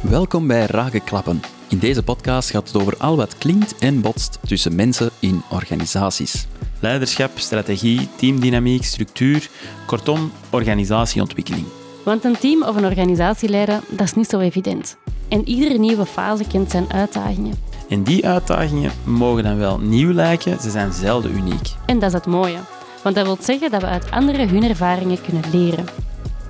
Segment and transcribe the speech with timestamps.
[0.00, 1.40] Welkom bij Rage Klappen.
[1.68, 6.46] In deze podcast gaat het over al wat klinkt en botst tussen mensen in organisaties.
[6.78, 9.48] Leiderschap, strategie, teamdynamiek, structuur,
[9.86, 11.66] kortom, organisatieontwikkeling.
[12.04, 14.96] Want een team of een organisatie leiden, dat is niet zo evident.
[15.28, 17.54] En iedere nieuwe fase kent zijn uitdagingen.
[17.88, 21.68] En die uitdagingen mogen dan wel nieuw lijken, ze zijn zelden uniek.
[21.86, 22.58] En dat is het mooie.
[23.02, 25.84] Want dat wil zeggen dat we uit anderen hun ervaringen kunnen leren.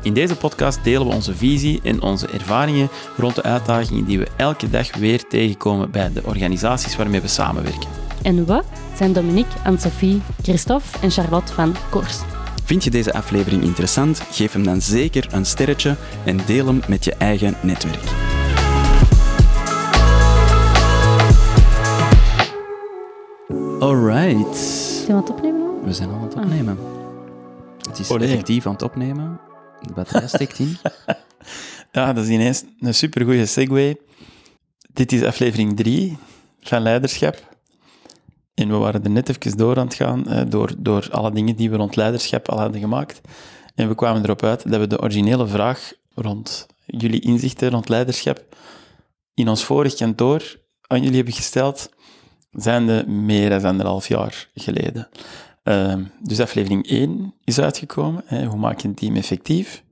[0.03, 4.26] In deze podcast delen we onze visie en onze ervaringen rond de uitdagingen die we
[4.36, 7.89] elke dag weer tegenkomen bij de organisaties waarmee we samenwerken.
[8.23, 8.63] En we
[8.96, 12.18] zijn Dominique, Anne-Sophie, Christophe en Charlotte van Kors.
[12.64, 14.23] Vind je deze aflevering interessant?
[14.31, 18.04] Geef hem dan zeker een sterretje en deel hem met je eigen netwerk.
[23.81, 24.57] Alright.
[24.57, 25.85] Zijn we aan het opnemen?
[25.85, 26.79] We zijn aan het opnemen.
[27.89, 28.25] Het is Olé.
[28.25, 29.40] effectief aan het opnemen.
[29.82, 30.76] De batterij steekt in.
[31.93, 34.00] Ja, dat is ineens een supergoeie segue.
[34.92, 36.17] Dit is aflevering 3
[36.61, 37.56] van Leiderschap.
[38.55, 41.56] En we waren er net even door aan het gaan, eh, door, door alle dingen
[41.56, 43.20] die we rond leiderschap al hadden gemaakt.
[43.75, 48.56] En we kwamen erop uit dat we de originele vraag rond jullie inzichten rond leiderschap
[49.34, 51.91] in ons vorig kantoor aan jullie hebben gesteld,
[52.50, 55.09] zijn de meer dan anderhalf jaar geleden.
[55.62, 58.22] Ehm, dus aflevering 1 is uitgekomen.
[58.25, 59.84] Hè, hoe maak je een team effectief?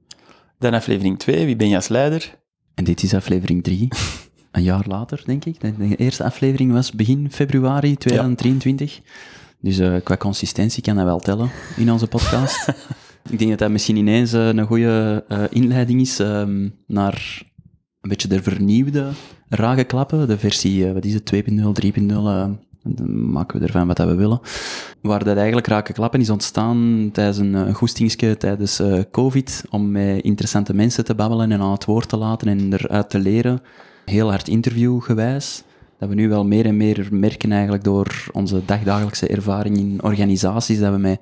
[0.58, 2.38] Dan aflevering 2, wie ben je als leider?
[2.74, 3.88] En dit is aflevering 3.
[4.52, 5.60] Een jaar later, denk ik.
[5.60, 9.00] De eerste aflevering was begin februari 2023.
[9.60, 12.68] Dus eh, qua consistentie kan dat wel tellen in onze podcast.
[13.30, 17.42] ik denk dat dat misschien ineens eh, een goede eh, inleiding is ehm, naar
[18.00, 19.10] een beetje de vernieuwde
[19.48, 20.28] Rage Klappen.
[20.28, 21.40] De versie, wat is het, 2.0,
[21.72, 22.50] 3.0, eh,
[22.82, 24.40] dan maken we ervan wat we willen.
[25.02, 29.90] Waar dat eigenlijk Rake Klappen is ontstaan tijdens een, een goestingske tijdens eh, COVID, om
[29.90, 33.60] met interessante mensen te babbelen en aan het woord te laten en eruit te leren.
[34.04, 35.62] Heel hard interviewgewijs.
[35.98, 40.78] Dat we nu wel meer en meer merken eigenlijk door onze dagdagelijkse ervaring in organisaties,
[40.78, 41.20] dat we met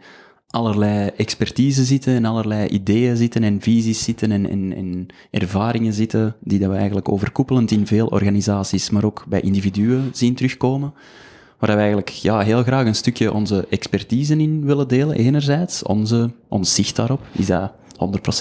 [0.51, 6.37] allerlei expertise zitten en allerlei ideeën zitten en visies zitten en, en, en ervaringen zitten,
[6.41, 10.95] die dat we eigenlijk overkoepelend in veel organisaties, maar ook bij individuen zien terugkomen.
[11.59, 15.83] Waar we eigenlijk ja, heel graag een stukje onze expertise in willen delen, enerzijds.
[15.83, 17.21] Onze, ons zicht daarop.
[17.33, 17.73] Is dat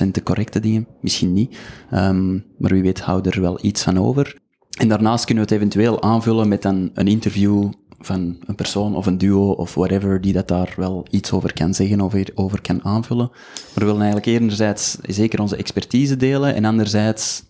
[0.04, 0.88] 100% de correcte dingen?
[1.02, 1.58] Misschien niet.
[1.92, 4.38] Ehm, maar wie weet houdt er wel iets van over.
[4.78, 9.06] En daarnaast kunnen we het eventueel aanvullen met een, een interview van een persoon of
[9.06, 12.62] een duo of whatever die dat daar wel iets over kan zeggen of er- over
[12.62, 13.30] kan aanvullen.
[13.32, 17.44] Maar we willen eigenlijk enerzijds zeker onze expertise delen en anderzijds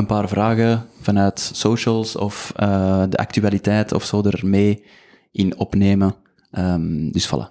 [0.00, 4.84] een paar vragen vanuit socials of eh, de actualiteit of zo ermee
[5.32, 6.14] in opnemen.
[6.50, 7.46] Ehm, dus voilà.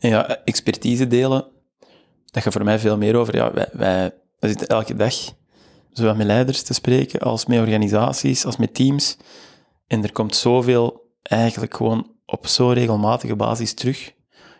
[0.00, 1.44] En ja, expertise delen,
[2.24, 3.34] dat gaat voor mij veel meer over.
[3.34, 5.14] Ja, wij, wij, zitten elke dag
[5.92, 9.16] zowel met leiders te spreken als met organisaties, als met teams.
[9.86, 14.12] En er komt zoveel eigenlijk gewoon op zo regelmatige basis terug,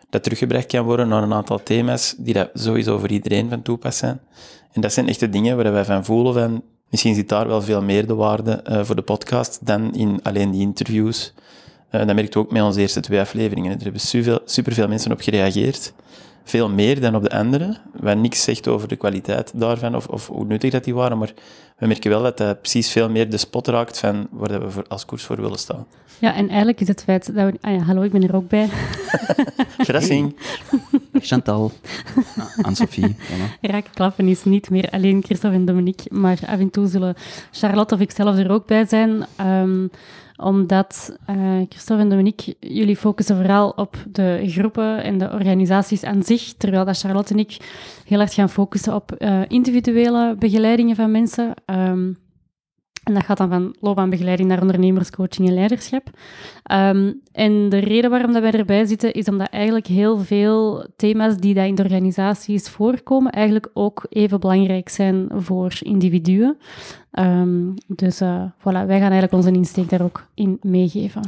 [0.09, 3.97] dat teruggebracht kan worden naar een aantal thema's die dat sowieso voor iedereen van toepas
[3.97, 4.21] zijn.
[4.71, 7.61] En dat zijn echt de dingen waar wij van voelen van, misschien zit daar wel
[7.61, 11.33] veel meer de waarde eh, voor de podcast dan in alleen die interviews.
[11.89, 13.71] Eh, dat merkt u ook met onze eerste twee afleveringen.
[13.71, 15.93] Er hebben superveel, superveel mensen op gereageerd.
[16.43, 17.77] Veel meer dan op de andere.
[17.99, 21.17] Wat niks zegt over de kwaliteit daarvan of, of hoe nuttig dat die waren.
[21.17, 21.33] Maar
[21.77, 24.85] we merken wel dat dat precies veel meer de spot raakt van waar we voor,
[24.87, 25.85] als koers voor willen staan.
[26.19, 27.57] Ja, en eigenlijk is het feit dat we...
[27.61, 28.67] Ah ja, hallo, ik ben er ook bij.
[29.85, 30.35] Verrassing.
[31.21, 31.71] Chantal,
[32.37, 33.15] ah, Anne-Sophie.
[33.15, 33.59] voilà.
[33.61, 37.15] Raak klappen is niet meer alleen Christophe en Dominique, maar af en toe zullen
[37.51, 39.25] Charlotte of ikzelf er ook bij zijn.
[39.35, 39.87] ehm,
[40.41, 41.35] omdat eh,
[41.69, 46.85] Christophe en Dominique, jullie focussen vooral op de groepen en de organisaties aan zich, terwijl
[46.85, 47.57] dat Charlotte en ik
[48.05, 51.53] heel erg gaan focussen op eh, individuele begeleidingen van mensen.
[51.65, 52.11] Ehm,
[53.09, 56.09] en dat gaat dan van loopbaanbegeleiding naar ondernemerscoaching en leiderschap.
[56.63, 61.37] Ehm, en de reden waarom dat wij erbij zitten, is omdat eigenlijk heel veel thema's
[61.37, 66.57] die dat in de organisaties voorkomen, eigenlijk ook even belangrijk zijn voor individuen.
[67.11, 71.21] Ehm, dus eh, voilà, wij gaan eigenlijk onze insteek daar ook in meegeven.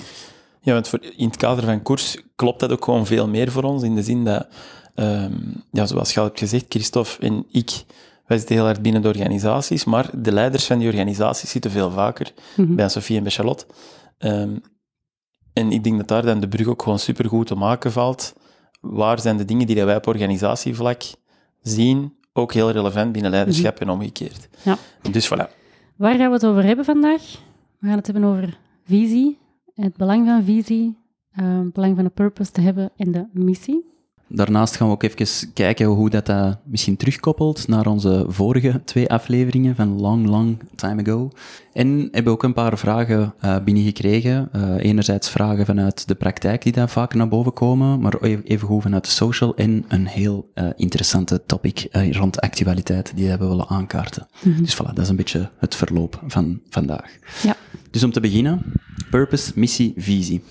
[0.61, 3.63] Ja, want voor, in het kader van koers klopt dat ook gewoon veel meer voor
[3.63, 3.83] ons.
[3.83, 4.47] In de zin dat,
[4.95, 5.33] ehm,
[5.71, 7.83] ja, zoals je al hebt gezegd, Christophe en ik,
[8.31, 11.91] wij zitten heel hard binnen de organisaties, maar de leiders van die organisaties zitten veel
[11.91, 12.75] vaker Mhm.
[12.75, 13.65] bij Sophie en bij Charlotte.
[14.17, 14.55] Ehm,
[15.53, 18.33] en ik denk dat daar dan de brug ook gewoon supergoed te maken valt.
[18.81, 21.01] Waar zijn de dingen die wij op organisatievlak
[21.61, 24.47] zien, ook heel relevant binnen leiderschap en omgekeerd.
[24.63, 24.77] Ja.
[25.11, 25.47] Dus voilà.
[25.95, 27.21] Waar gaan we het over hebben vandaag?
[27.79, 29.37] We gaan het hebben over visie,
[29.75, 30.97] het belang van visie,
[31.31, 33.85] eh, het belang van een purpose te hebben en de missie.
[34.33, 39.09] Daarnaast gaan we ook even kijken hoe dat, dat misschien terugkoppelt naar onze vorige twee
[39.09, 41.29] afleveringen van long, long time ago.
[41.73, 44.49] En hebben ook een paar vragen uh, binnengekregen.
[44.55, 48.81] Uh, enerzijds vragen vanuit de praktijk die daar vaak naar boven komen, maar even goed
[48.81, 54.27] vanuit de social en een heel uh, interessante topic rond actualiteit die we willen aankaarten.
[54.43, 54.63] Mm -hmm.
[54.63, 57.17] Dus voilà, dat is een beetje het verloop van vandaag.
[57.43, 57.55] Ja.
[57.91, 58.61] Dus om te beginnen,
[59.09, 60.43] purpose, missie, visie.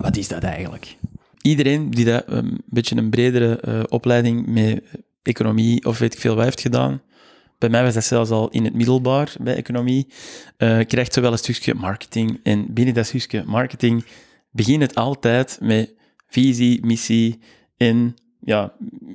[0.00, 0.96] Wat is dat eigenlijk?
[1.42, 4.82] Iedereen die dat een beetje een bredere uh, opleiding met
[5.22, 7.02] economie of weet ik veel wat heeft gedaan,
[7.58, 10.06] bij mij was dat zelfs al in het middelbaar bij economie,
[10.58, 12.40] uh, krijgt zo wel een stukje marketing.
[12.42, 14.04] En binnen dat stukje marketing
[14.50, 15.94] begint het altijd met
[16.26, 17.40] visie, missie
[17.76, 18.72] en ja,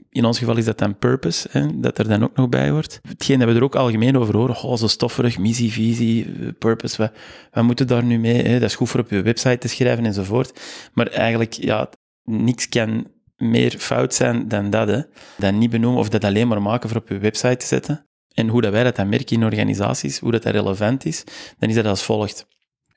[0.09, 2.99] in ons geval is dat dan purpose, hè, dat er dan ook nog bij wordt.
[3.07, 7.11] Hetgeen dat we er ook algemeen over horen, oh, zo stofferig, missie, visie, purpose,
[7.51, 8.43] wat moeten daar nu mee?
[8.43, 8.59] Hè?
[8.59, 10.61] Dat is goed voor op je website te schrijven enzovoort.
[10.93, 11.89] Maar eigenlijk, ja,
[12.23, 14.87] niks kan meer fout zijn dan dat.
[14.87, 15.01] Hè.
[15.37, 18.07] Dat niet benoemen of dat alleen maar maken voor op je website te zetten.
[18.33, 21.23] En hoe dat wij dat dan merken in organisaties, hoe dat, dat relevant is,
[21.57, 22.47] dan is dat als volgt.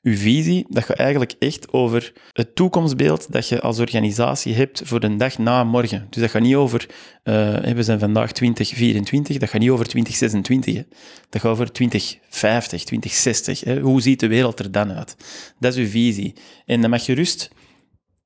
[0.01, 4.99] Uw visie, dat gaat eigenlijk echt over het toekomstbeeld dat je als organisatie hebt voor
[4.99, 6.07] de dag na morgen.
[6.09, 6.89] Dus dat gaat niet over,
[7.23, 10.75] uh, we zijn vandaag 2024, dat gaat niet over 2026.
[10.75, 10.83] Hè.
[11.29, 13.59] Dat gaat over 2050, 2060.
[13.59, 13.79] Hè.
[13.79, 15.15] Hoe ziet de wereld er dan uit?
[15.59, 16.35] Dat is uw visie.
[16.65, 17.51] En dan mag je rust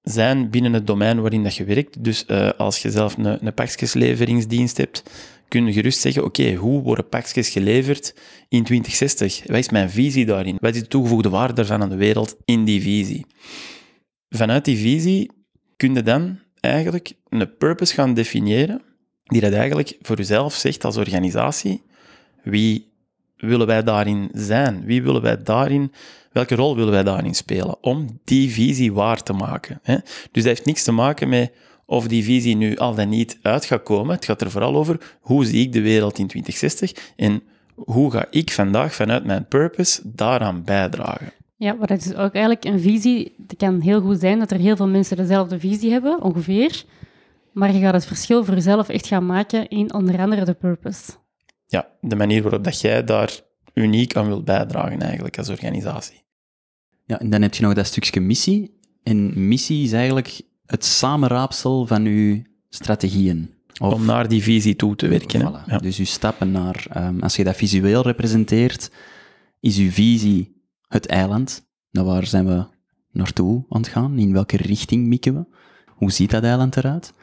[0.01, 2.03] zijn binnen het domein waarin dat je werkt.
[2.03, 5.03] Dus uh, als je zelf een, een pakkesleveringsdienst hebt,
[5.47, 8.15] kun je gerust zeggen, oké, hoe worden pakjes geleverd
[8.49, 9.47] in 2060?
[9.47, 10.57] Wat is mijn visie daarin?
[10.59, 13.25] Wat is de toegevoegde waarde daarvan aan de wereld in die visie?
[14.29, 15.31] Vanuit die visie
[15.75, 18.81] kun je dan eigenlijk een purpose gaan definiëren,
[19.23, 21.83] die dat eigenlijk voor jezelf zegt als organisatie,
[22.43, 22.90] wie
[23.41, 24.83] willen wij daarin zijn?
[24.85, 25.91] Wie willen wij daarin,
[26.31, 29.79] welke rol willen wij daarin spelen om die visie waar te maken?
[29.83, 29.95] Hè?
[30.03, 31.51] Dus dat heeft niks te maken met
[31.85, 34.15] of die visie nu al dan niet uit gaat komen.
[34.15, 37.43] Het gaat er vooral over hoe zie ik de wereld in 2060 en
[37.75, 41.31] hoe ga ik vandaag vanuit mijn purpose daaraan bijdragen.
[41.55, 43.35] Ja, maar dat is ook eigenlijk een visie.
[43.47, 46.83] Het kan heel goed zijn dat er heel veel mensen dezelfde visie hebben, ongeveer.
[47.51, 51.11] Maar je gaat het verschil voor jezelf echt gaan maken in onder andere de purpose
[51.71, 53.39] ja, de manier waarop dat jij daar
[53.73, 56.23] uniek aan wilt bijdragen eigenlijk als organisatie.
[57.05, 58.79] Ja, en dan heb je nog dat stukje missie.
[59.03, 63.53] En missie is eigenlijk het samenraapsel van je strategieën.
[63.81, 65.41] Of, Om naar die visie toe te werken.
[65.41, 65.65] Voilà.
[65.65, 65.77] Ja.
[65.77, 68.91] Dus je stappen naar, um, als je dat visueel representeert,
[69.59, 71.69] is je visie het eiland.
[71.91, 72.65] Naar waar zijn we
[73.11, 74.17] naartoe aan het gaan?
[74.17, 75.45] In welke richting mikken we?
[75.87, 77.13] Hoe ziet dat eiland eruit?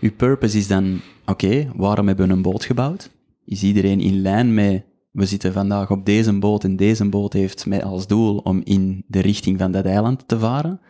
[0.00, 3.10] Uw purpose is dan, oké, waarom hebben we een boot gebouwd?
[3.48, 7.66] Is iedereen in lijn met we zitten vandaag op deze boot en deze boot heeft
[7.66, 10.80] mij als doel om in de richting van dat eiland te varen.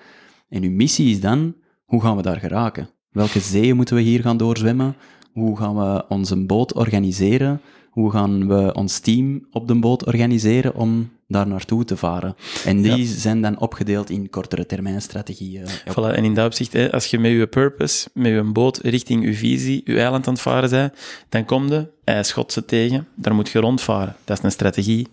[0.49, 2.89] En uw missie is dan, hoe gaan we daar geraken?
[3.11, 4.97] Welke zeeën moeten we hier gaan doorzwemmen?
[5.33, 7.61] Hoe gaan we onze boot organiseren?
[7.91, 12.37] Hoe gaan we ons team op de boot organiseren om daar naartoe te varen.
[12.65, 15.67] En die zijn dan opgedeeld in kortere termijn strategieën.
[15.67, 19.25] Voilà, en in dat opzicht, hè, als je met je purpose, met je boot richting
[19.25, 20.93] je visie, je eiland aan het varen bent,
[21.29, 24.17] dan kom je ijsschotsen tegen, daar moet je rondvaren.
[24.25, 25.07] Dat is een strategie.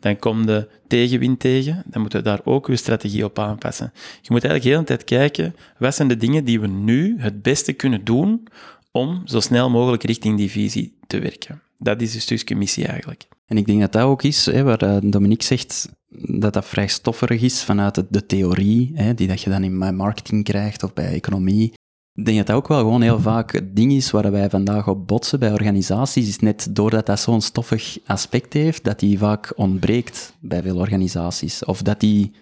[0.00, 3.92] Dan kom je tegenwind tegen, dan moet je daar ook je strategie op aanpassen.
[4.22, 7.42] Je moet eigenlijk de hele tijd kijken, wat zijn de dingen die we nu het
[7.42, 8.48] beste kunnen doen
[8.90, 11.62] om zo snel mogelijk richting die visie te werken.
[11.78, 13.28] Dat is een stukje missie eigenlijk.
[13.50, 15.88] En ik denk dat dat ook is, hè, waar uh, Dominique zegt,
[16.40, 20.44] dat dat vrij stofferig is vanuit de, theorie, hè, die dat je dan in marketing
[20.44, 21.72] krijgt of bij economie.
[22.14, 24.88] Ik denk dat dat ook wel gewoon heel vaak het ding is waar wij vandaag
[24.88, 29.52] op botsen bij organisaties, is net doordat dat zo'n stoffig aspect heeft, dat die vaak
[29.56, 31.64] ontbreekt bij veel organisaties.
[31.64, 32.32] Of dat die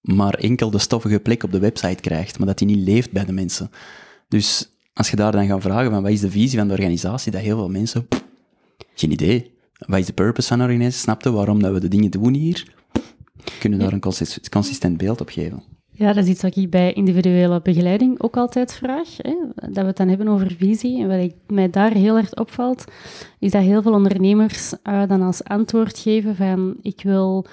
[0.00, 3.24] maar enkel de stoffige plek op de website krijgt, maar dat die niet leeft bij
[3.24, 3.70] de mensen.
[4.28, 7.32] Dus als je daar dan gaat vragen van wat is de visie van de organisatie,
[7.32, 8.08] dat heel veel mensen,
[8.94, 11.00] geen idee, wat is de purpose van organisatie?
[11.00, 12.74] Snapte waarom dat we de dingen doen hier?
[13.58, 15.62] Kunnen daar een consistent beeld op geven.
[15.98, 19.08] Ja, dat is iets wat ik bij individuele begeleiding ook altijd vraag.
[19.16, 19.34] Hè?
[19.54, 21.02] Dat we het dan hebben over visie.
[21.02, 22.84] En wat ik, mij daar heel erg opvalt,
[23.38, 27.46] is dat heel veel ondernemers uh, dan als antwoord geven van ik wil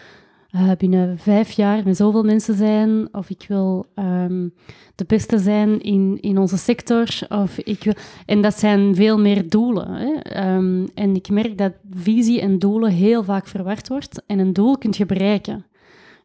[0.56, 4.54] uh, binnen vijf jaar met zoveel mensen zijn, of ik wil um,
[4.96, 7.08] de beste zijn in, in onze sector.
[7.30, 7.94] Of ik wil,
[8.26, 9.88] en dat zijn veel meer doelen.
[9.92, 10.46] Hè.
[10.56, 14.22] Um, en ik merk dat visie en doelen heel vaak verward wordt.
[14.28, 15.66] En een doel kunt je bereiken.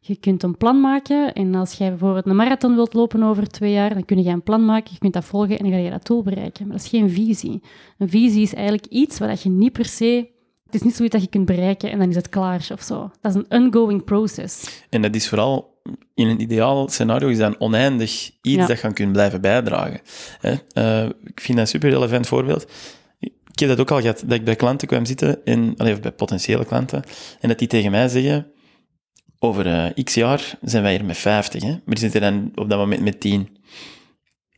[0.01, 3.73] Je kunt een plan maken en als jij bijvoorbeeld een marathon wilt lopen over twee
[3.73, 5.91] jaar, dan kun je een plan maken, je kunt dat volgen en dan ga je
[5.91, 6.67] dat doel bereiken.
[6.67, 7.63] Maar dat is geen visie.
[7.99, 10.29] Een visie is eigenlijk iets wat je niet per se
[10.71, 13.11] het is niet zoiets dat je kunt bereiken en dan is het klaar of zo.
[13.21, 14.83] Dat is een ongoing process.
[14.91, 15.79] En dat is vooral
[16.15, 18.67] in een ideaal scenario is dat oneindig iets Ja.
[18.67, 20.01] dat je kunt blijven bijdragen.
[20.41, 20.55] Hè?
[20.73, 22.71] Eh, ik vind dat een super relevant voorbeeld.
[23.53, 26.13] Ik heb dat ook al gehad, dat ik bij klanten kwam zitten, en, of bij
[26.13, 27.03] potentiële klanten,
[27.41, 28.47] en dat die tegen mij zeggen,
[29.39, 31.69] over eh, x jaar zijn wij hier met 50, hè?
[31.69, 33.49] maar die zitten dan op dat moment met 10.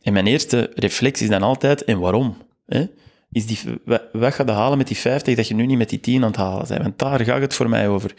[0.01, 2.37] En mijn eerste reflex is dan altijd, en waarom?
[2.65, 2.85] Hè?
[3.33, 3.59] Is die,
[4.11, 6.35] wat gaat halen met die 50 dat je nu niet met die 10 aan het
[6.35, 6.81] halen bent?
[6.81, 8.13] Want daar gaat het voor mij over.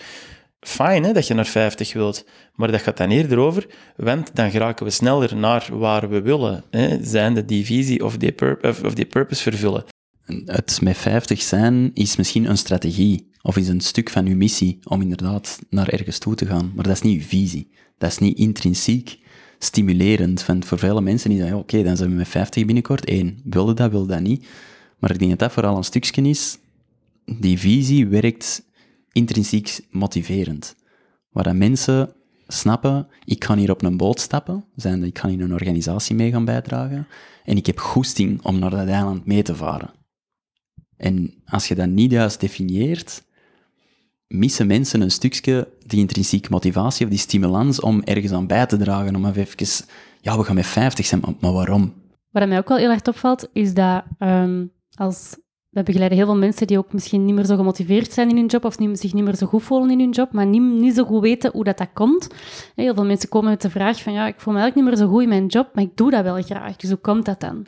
[0.60, 3.66] Fijn dat je naar 50 wilt, maar dat gaat dan eerder over,
[3.96, 6.64] want dan geraken we sneller naar waar we willen.
[6.70, 7.04] Hè?
[7.04, 9.84] Zijnde die visie of die, pur- of, purpose vervullen.
[10.44, 14.78] Het met 50 zijn is misschien een strategie, of is een stuk van uw missie
[14.84, 16.72] om inderdaad naar ergens toe te gaan.
[16.74, 17.70] Maar dat is niet uw visie.
[17.98, 19.18] Dat is niet intrinsiek
[19.58, 20.46] stimulerend.
[20.46, 23.10] Want voor vele mensen is oké, dan zijn we met 50 binnenkort.
[23.10, 24.46] Eén, wilde dat, wilde dat niet.
[25.04, 26.58] Maar ik denk dat dat vooral een stukje is.
[27.24, 28.62] Die visie werkt
[29.12, 30.76] intrinsiek motiverend.
[31.30, 32.12] Waar dat mensen
[32.46, 34.64] snappen, ik kan hier op een boot stappen,
[35.02, 37.06] ik kan in een organisatie mee gaan bijdragen,
[37.44, 39.90] en ik heb goesting om naar dat eiland mee te varen.
[40.96, 43.24] En als je dat niet juist definieert,
[44.26, 48.76] missen mensen een stukje die intrinsieke motivatie of die stimulans om ergens aan bij te
[48.76, 49.86] dragen, om even,
[50.20, 51.92] ja, we gaan met 50 zijn, maar- maar waarom?
[52.30, 54.64] Wat mij ook wel heel erg opvalt, is dat ehm,
[54.94, 55.36] als
[55.68, 58.46] we begeleiden heel veel mensen die ook misschien niet meer zo gemotiveerd zijn in hun
[58.46, 61.04] job of zich niet meer zo goed voelen in hun job, maar niet, niet zo
[61.04, 62.28] goed weten hoe dat, dat komt.
[62.74, 65.06] Heel veel mensen komen met de vraag van ja, ik voel me eigenlijk niet meer
[65.06, 66.76] zo goed in mijn job, maar ik doe dat wel graag.
[66.76, 67.66] Dus hoe komt dat dan?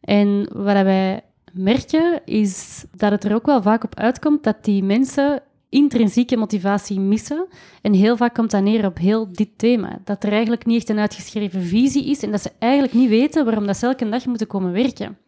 [0.00, 1.20] En wat wij
[1.52, 7.00] merken, is dat het er ook wel vaak op uitkomt dat die mensen intrinsieke motivatie
[7.00, 7.46] missen.
[7.82, 9.98] En heel vaak komt dat neer op heel dit thema.
[10.04, 13.44] Dat er eigenlijk niet echt een uitgeschreven visie is en dat ze eigenlijk niet weten
[13.44, 15.18] waarom dat ze elke dag moeten komen werken.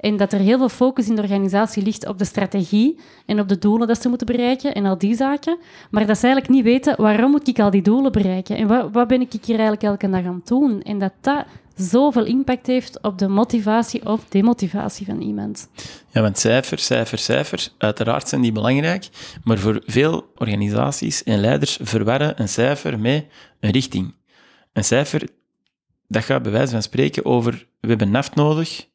[0.00, 3.48] En dat er heel veel focus in de organisatie ligt op de strategie en op
[3.48, 5.58] de doelen dat ze moeten bereiken en al die zaken.
[5.90, 8.88] Maar dat ze eigenlijk niet weten waarom moet ik al die doelen bereiken en wat,
[8.92, 10.82] wat ben ik hier eigenlijk elke dag aan het doen.
[10.82, 15.68] En dat dat zoveel impact heeft op de motivatie of demotivatie van iemand.
[16.10, 19.08] Ja, want cijfers, cijfers, cijfers, uiteraard zijn die belangrijk,
[19.44, 23.24] maar voor veel organisaties en leiders verwarren een cijfer met
[23.60, 24.14] een richting.
[24.72, 25.28] Een cijfer,
[26.08, 28.88] dat gaat bij wijze van spreken over, we hebben naft nodig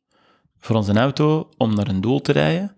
[0.66, 2.76] voor onze auto om naar een doel te rijden.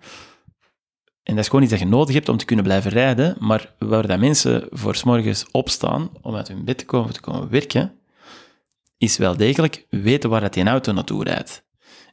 [1.24, 3.74] En dat is gewoon iets dat je nodig hebt om te kunnen blijven rijden, maar
[3.80, 7.50] waar dat mensen voor 's morgens opstaan om uit hun bed te komen, te komen
[7.50, 8.00] werken,
[8.98, 11.66] is wel degelijk weten waar dat die auto naartoe rijdt.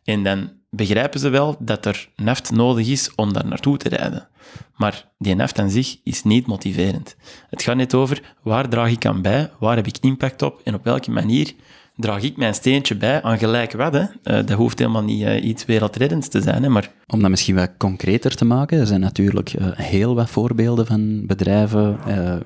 [0.05, 4.29] En dan begrijpen ze wel dat er naft nodig is om daar naartoe te rijden.
[4.77, 7.17] Maar die naft aan zich is niet motiverend.
[7.51, 10.75] Het gaat net over waar draag ik aan bij, waar heb ik impact op en
[10.75, 11.55] op welke manier
[11.97, 13.93] draag ik mijn steentje bij aan gelijk wat.
[13.93, 14.01] Hè.
[14.23, 17.55] Eh, dat hoeft helemaal niet eh, iets wereldreddends te zijn, hè, maar Om dat misschien
[17.55, 21.99] wat concreter te maken, er zijn natuurlijk eh, heel wat voorbeelden van bedrijven,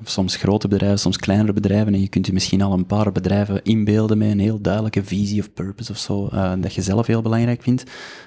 [0.03, 3.63] soms grote bedrijven, soms kleinere bedrijven, en je kunt je misschien al een paar bedrijven
[3.63, 6.29] inbeelden met een heel duidelijke visie of purpose of zo,
[6.59, 7.83] dat je zelf heel belangrijk vindt.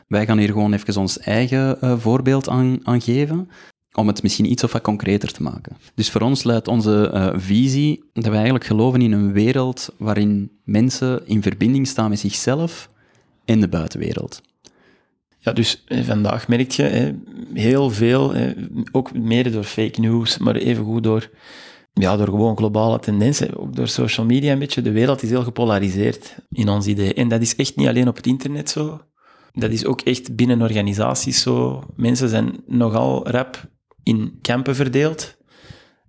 [0.06, 3.48] Wij gaan hier gewoon even ons eigen voorbeeld aan geven,
[3.92, 5.76] om het misschien iets of wat concreter te maken.
[5.94, 10.50] Dus voor ons luidt onze eh, visie dat wij eigenlijk geloven in een wereld waarin
[10.64, 12.90] mensen in verbinding staan met zichzelf
[13.44, 14.40] en de buitenwereld.
[15.38, 17.14] Ja, dus eh, vandaag merk je
[17.54, 18.34] heel veel,
[18.92, 21.30] ook mede door fake news, maar evengoed door,
[21.92, 24.82] ja, door gewoon globale tendensen, ook door social media een beetje.
[24.82, 27.14] De wereld is heel gepolariseerd in ons idee.
[27.14, 29.00] En dat is echt niet alleen op het internet zo.
[29.52, 31.82] Dat is ook echt binnen organisaties zo.
[31.96, 33.70] Mensen zijn nogal rap
[34.02, 35.36] in kampen verdeeld.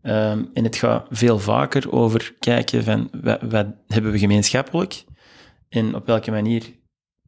[0.02, 3.10] Ehm, en het gaat veel vaker over kijken van
[3.50, 5.04] wat, hebben we gemeenschappelijk
[5.70, 6.82] en op welke manier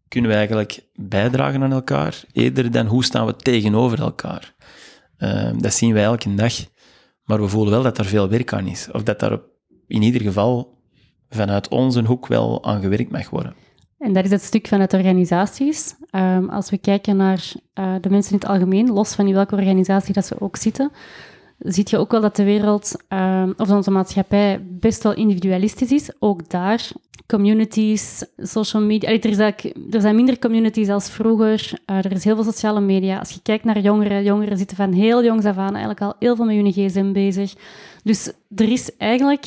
[0.07, 4.55] kunnen we eigenlijk bijdragen aan elkaar, eerder dan hoe staan we tegenover elkaar.
[5.17, 6.53] Ehm, dat zien wij elke dag,
[7.23, 8.91] maar we voelen wel dat er veel werk aan is.
[8.91, 9.39] Of dat daar
[9.87, 10.77] in ieder geval
[11.29, 13.55] vanuit onze hoek wel aan gewerkt mag worden.
[13.97, 15.95] En dat is het stuk vanuit organisaties.
[16.09, 19.55] Ehm, als we kijken naar eh, de mensen in het algemeen, los van in welke
[19.55, 20.91] organisatie dat ze ook zitten,
[21.59, 26.09] zie je ook wel dat de wereld, ehm, of onze maatschappij, best wel individualistisch is.
[26.19, 26.91] Ook daar,
[27.27, 29.09] communities, social media.
[29.09, 29.39] Er,
[29.91, 31.71] er zijn minder communities als vroeger.
[31.85, 33.19] Eh, er is heel veel sociale media.
[33.19, 36.35] Als je kijkt naar jongeren, jongeren zitten van heel jongs af aan eigenlijk al heel
[36.35, 37.53] veel met hun gsm bezig.
[38.03, 39.45] Dus er is eigenlijk...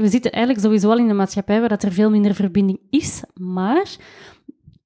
[0.00, 3.22] We zitten eigenlijk sowieso al in een maatschappij waar dat er veel minder verbinding is,
[3.34, 3.96] maar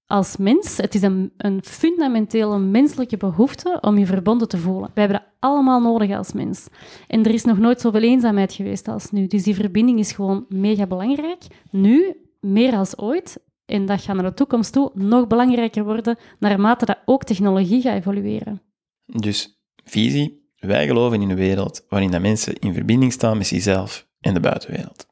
[0.07, 4.91] als mens, het is een, een fundamentele menselijke behoefte om je verbonden te voelen.
[4.95, 6.67] We hebben dat allemaal nodig als mens.
[7.07, 9.27] En er is nog nooit zoveel eenzaamheid geweest als nu.
[9.27, 11.43] Dus die verbinding is gewoon mega belangrijk.
[11.71, 13.41] Nu, meer als ooit.
[13.65, 17.97] En dat gaat naar de toekomst toe nog belangrijker worden, naarmate dat ook technologie gaat
[17.97, 18.63] evolueren.
[19.05, 24.13] Dus visie, wij geloven in een wereld waarin dat mensen in verbinding staan met zichzelf
[24.25, 25.07] en de buitenwereld.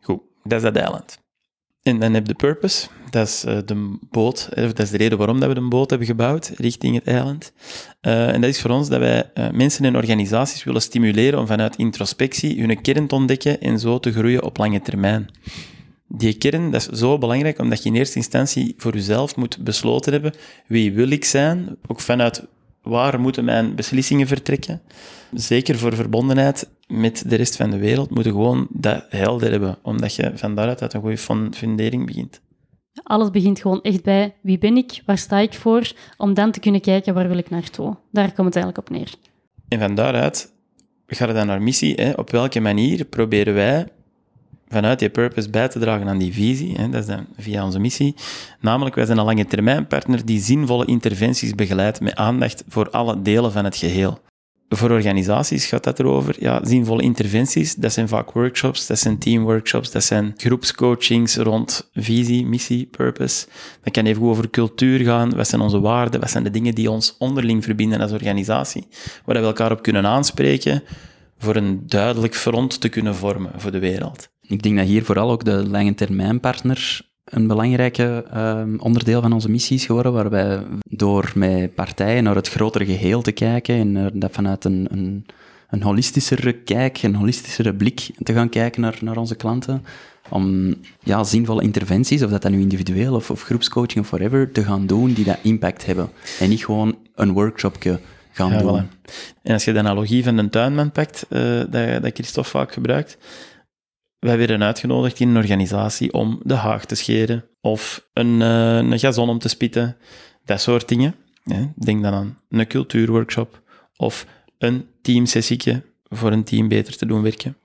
[0.00, 1.18] Goed, Dat is dat eiland.
[1.82, 4.96] En dan heb je de purpose, dat is uh, de boot, of dat is de
[4.96, 7.52] reden waarom dat we de boot hebben gebouwd richting het eiland.
[8.02, 11.76] Uh, en dat is voor ons dat wij mensen en organisaties willen stimuleren om vanuit
[11.76, 15.28] introspectie hun kern te ontdekken en zo te groeien op lange termijn.
[16.08, 20.12] Die kern, dat is zo belangrijk, omdat je in eerste instantie voor jezelf moet besloten
[20.12, 20.34] hebben,
[20.66, 22.46] wie wil ik zijn, ook vanuit
[22.82, 24.82] waar moeten mijn beslissingen vertrekken.
[25.34, 30.14] Zeker voor verbondenheid met de rest van de wereld, moeten gewoon dat helder hebben, omdat
[30.14, 32.40] je van daaruit uit een goede fundering begint.
[33.02, 36.60] Alles begint gewoon echt bij wie ben ik, waar sta ik voor, om dan te
[36.60, 37.96] kunnen kijken waar wil ik naartoe.
[38.10, 39.14] Daar komt het eigenlijk op neer.
[39.68, 40.52] En van daaruit
[41.06, 41.94] gaat het dan naar missie.
[41.94, 42.12] Hè?
[42.12, 43.88] Op welke manier proberen wij
[44.68, 46.74] vanuit die purpose bij te dragen aan die visie.
[46.76, 48.14] Hè, dat is dan via onze missie.
[48.60, 53.22] Namelijk, wij zijn een lange termijn partner die zinvolle interventies begeleidt met aandacht voor alle
[53.22, 54.18] delen van het geheel.
[54.68, 59.90] Voor organisaties gaat dat erover, ja, zinvolle interventies, dat zijn vaak workshops, dat zijn teamworkshops,
[59.90, 63.46] dat zijn groepscoachings rond visie, missie, purpose.
[63.82, 66.90] Dat kan even over cultuur gaan, wat zijn onze waarden, wat zijn de dingen die
[66.90, 68.86] ons onderling verbinden als organisatie,
[69.24, 70.82] waar we elkaar op kunnen aanspreken,
[71.38, 74.28] voor een duidelijk front te kunnen vormen voor de wereld.
[74.40, 79.32] Ik denk dat hier vooral ook de lange termijn partner een belangrijke uh, onderdeel van
[79.32, 83.74] onze missie is geworden, waar wij door met partijen naar het grotere geheel te kijken
[83.74, 85.26] en dat vanuit een, een,
[85.70, 89.84] een holistischere kijk, een holistischere blik te gaan kijken naar, naar onze klanten,
[90.28, 94.64] om ja, zinvolle interventies, of dat dan nu individueel of, of groepscoaching of whatever, te
[94.64, 96.10] gaan doen die dat impact hebben.
[96.38, 98.00] En niet gewoon een workshopje
[98.32, 98.88] gaan ja, doen.
[99.42, 101.40] En als je de analogie van een tuinman pakt, uh,
[101.70, 103.18] dat, dat Christophe vaak gebruikt,
[104.24, 108.98] wij werden uitgenodigd in een organisatie om de haag te scheren of een, uh, een
[108.98, 109.96] gazon om te spitten,
[110.44, 111.14] dat soort dingen.
[111.74, 113.62] Denk dan aan een cultuurworkshop
[113.96, 114.26] of
[114.58, 117.56] een teamsessieke voor een team beter te doen werken.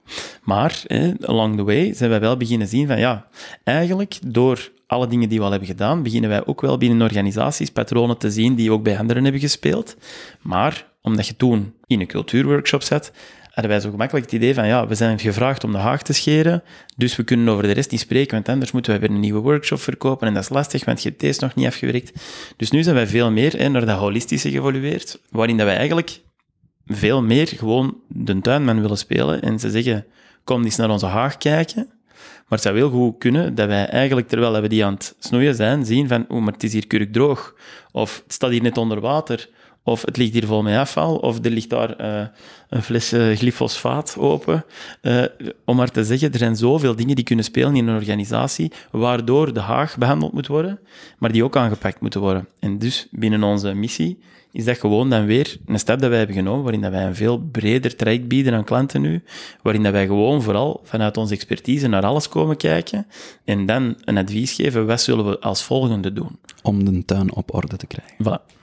[0.44, 0.84] Maar
[1.22, 3.28] along the way zijn wij wel beginnen zien van ja,
[3.64, 7.70] eigenlijk door alle dingen die we al hebben gedaan, beginnen wij ook wel binnen organisaties
[7.70, 9.96] patronen te zien die ook bij anderen hebben gespeeld.
[10.42, 13.12] Maar omdat je toen in een cultuurworkshop zat,
[13.60, 16.14] hadden wij zo gemakkelijk het idee van, ja, we zijn gevraagd om de haag te
[16.14, 16.64] scheren,
[16.96, 19.40] dus we kunnen over de rest niet spreken, want anders moeten wij weer een nieuwe
[19.40, 22.12] workshop verkopen en dat is lastig, want je hebt nog niet afgewerkt.
[22.58, 26.22] Dus nu zijn wij veel meer hè, naar dat holistische geëvolueerd, waarin dat wij eigenlijk
[26.86, 30.06] veel meer gewoon de tuinman willen spelen en ze zeggen,
[30.44, 31.88] kom eens naar onze haag kijken,
[32.50, 35.56] maar het zou heel goed kunnen dat wij eigenlijk, terwijl we die aan het snoeien
[35.56, 37.56] zijn, zien van, oh, maar het is hier kurkdroog.
[37.92, 39.50] Of het staat hier net onder water.
[39.90, 42.28] Of het ligt hier vol met afval, of er ligt daar uh,
[42.70, 44.66] een fles uh, glyfosfaat open.
[45.02, 45.24] Uh,
[45.66, 49.54] om maar te zeggen, er zijn zoveel dingen die kunnen spelen in een organisatie, waardoor
[49.54, 50.80] de haag behandeld moet worden,
[51.18, 52.48] maar die ook aangepakt moeten worden.
[52.60, 54.20] En dus binnen onze missie
[54.52, 57.16] is dat gewoon dan weer een stap dat wij hebben genomen, waarin dat wij een
[57.16, 59.24] veel breder traject bieden aan klanten nu,
[59.62, 63.08] waarin dat wij gewoon vooral vanuit onze expertise naar alles komen kijken
[63.46, 66.40] en dan een advies geven, wat zullen we als volgende doen?
[66.62, 68.16] Om de tuin op orde te krijgen.
[68.24, 68.59] Voilà.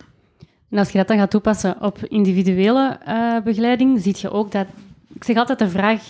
[0.71, 4.67] En als je dat dan gaat toepassen op individuele uh, begeleiding, zie je ook dat...
[5.15, 6.03] Ik zeg altijd, de vraag,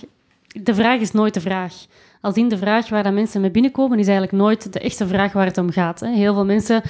[0.47, 1.75] de vraag is nooit de vraag.
[2.21, 5.33] Als in de vraag waar dat mensen mee binnenkomen, is eigenlijk nooit de echte vraag
[5.33, 6.01] waar het om gaat.
[6.01, 6.09] Hè.
[6.09, 6.83] Heel veel mensen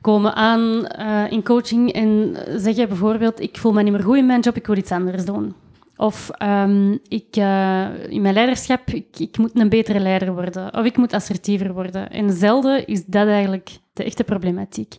[0.00, 4.26] komen aan uh, in coaching en zeggen bijvoorbeeld, ik voel me niet meer goed in
[4.26, 5.54] mijn job, ik wil iets anders doen.
[5.96, 10.74] Of um, ik, uh, in mijn leiderschap, ik, ik, moet een betere leider worden.
[10.76, 12.10] Of ik moet assertiever worden.
[12.10, 14.96] En zelden is dat eigenlijk de echte problematiek.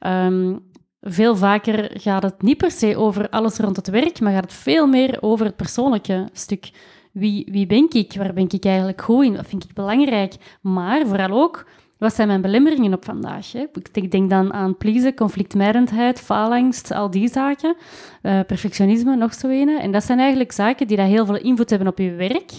[0.00, 0.62] Um,
[1.04, 4.52] veel vaker gaat het niet per se over alles rond het werk, maar gaat het
[4.52, 6.70] veel meer over het persoonlijke stuk.
[7.12, 8.12] Wie, wie ben ik?
[8.16, 9.36] Waar ben ik eigenlijk goed in?
[9.36, 10.34] Wat vind ik belangrijk?
[10.60, 11.66] Maar vooral ook,
[11.98, 13.54] wat zijn mijn belemmeringen op vandaag?
[13.92, 17.76] Ik denk dan aan pleasen, conflictmijdendheid, faalangst, al die zaken.
[18.22, 19.68] Uh, perfectionisme, nog zo een.
[19.68, 22.50] En dat zijn eigenlijk zaken die dat heel veel invloed hebben op je werk,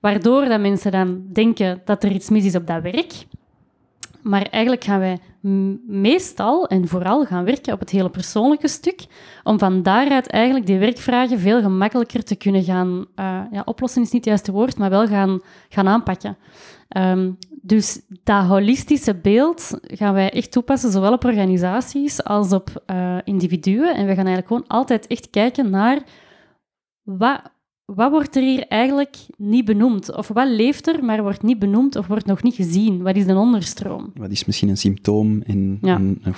[0.00, 3.12] waardoor dat mensen dan denken dat er iets mis is op dat werk.
[4.22, 5.18] Maar eigenlijk gaan wij
[5.86, 9.06] meestal en vooral gaan werken op het hele persoonlijke stuk,
[9.42, 13.06] om van daaruit eigenlijk die werkvragen veel gemakkelijker te kunnen gaan...
[13.16, 16.36] Uh, ja, oplossen is niet het juiste woord, maar wel gaan, gaan aanpakken.
[16.96, 23.16] Um, dus dat holistische beeld gaan wij echt toepassen, zowel op organisaties als op uh,
[23.24, 23.94] individuen.
[23.94, 26.02] En we gaan eigenlijk gewoon altijd echt kijken naar
[27.02, 27.40] wat
[27.94, 30.16] wat wordt er hier eigenlijk niet benoemd?
[30.16, 33.02] Of wat leeft er, maar wordt niet benoemd of wordt nog niet gezien?
[33.02, 34.12] Wat is de onderstroom?
[34.14, 35.80] Wat is misschien een symptoom in,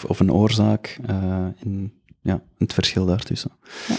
[0.06, 0.98] of een oorzaak?
[1.10, 3.50] Uh, in, ja, het verschil daartussen.
[3.88, 3.94] Ja.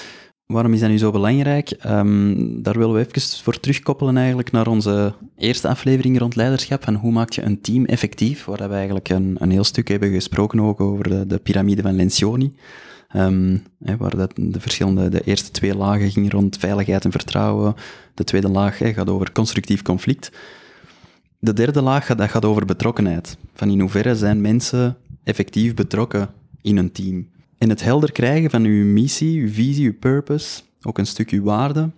[0.45, 1.79] Waarom is dat nu zo belangrijk?
[1.85, 6.85] Um, daar willen we even voor terugkoppelen eigenlijk naar onze eerste aflevering rond leiderschap.
[6.85, 8.45] En hoe maak je een team effectief?
[8.45, 11.95] Waar we eigenlijk een, een heel stuk hebben gesproken ook over de, de piramide van
[11.95, 12.53] Lencioni.
[13.15, 17.75] Um, hè, waar dat de verschillende, de eerste twee lagen gingen rond veiligheid en vertrouwen.
[18.13, 20.31] De tweede laag hè, gaat over constructief conflict.
[21.39, 23.37] De derde laag gaat, dat gaat over betrokkenheid.
[23.53, 26.29] Van in hoeverre zijn mensen effectief betrokken
[26.61, 27.29] in een team.
[27.57, 31.43] En het helder krijgen van uw missie, uw visie, uw purpose, ook een stuk uw
[31.43, 31.89] waarde.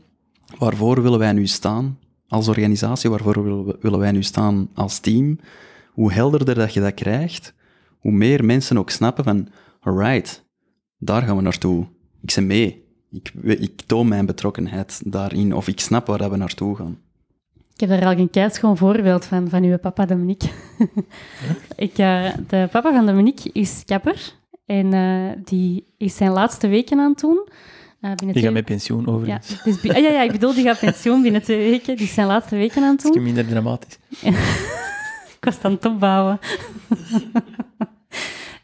[0.57, 1.97] Waarvoor willen wij nu staan
[2.27, 3.09] als organisatie?
[3.09, 5.39] Waarvoor willen wij nu staan als team?
[5.91, 7.53] Hoe helderder dat je dat krijgt,
[7.99, 9.47] hoe meer mensen ook snappen van,
[9.79, 10.43] alright,
[11.05, 11.85] daar gaan we naartoe.
[12.21, 12.83] Ik ben mee.
[13.11, 16.97] Ik, ik toon mijn betrokkenheid daarin, of ik snap waar dat we naartoe gaan.
[17.73, 20.49] Ik heb daar al een keischoon voorbeeld van, van uw papa Dominique.
[21.75, 24.33] ik, eh, de papa van Dominique is kapper
[24.65, 27.47] en eh, die is zijn laatste weken aan het doen.
[27.47, 27.51] Eh,
[27.99, 29.63] binnen Die twee- gaat met pensioen ja, overigens.
[29.63, 31.95] dus, bi- ah, ja, ja, ik bedoel, die gaat pensioen binnen twee weken.
[31.97, 33.15] Die is zijn laatste weken aan het doen.
[33.15, 33.97] is minder dramatisch.
[35.39, 36.39] Ik was aan het opbouwen.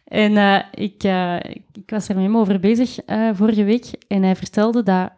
[0.09, 1.35] En eh, ik, eh,
[1.71, 3.85] ik was er met hem over bezig eh, vorige week.
[4.07, 5.11] En hij vertelde dat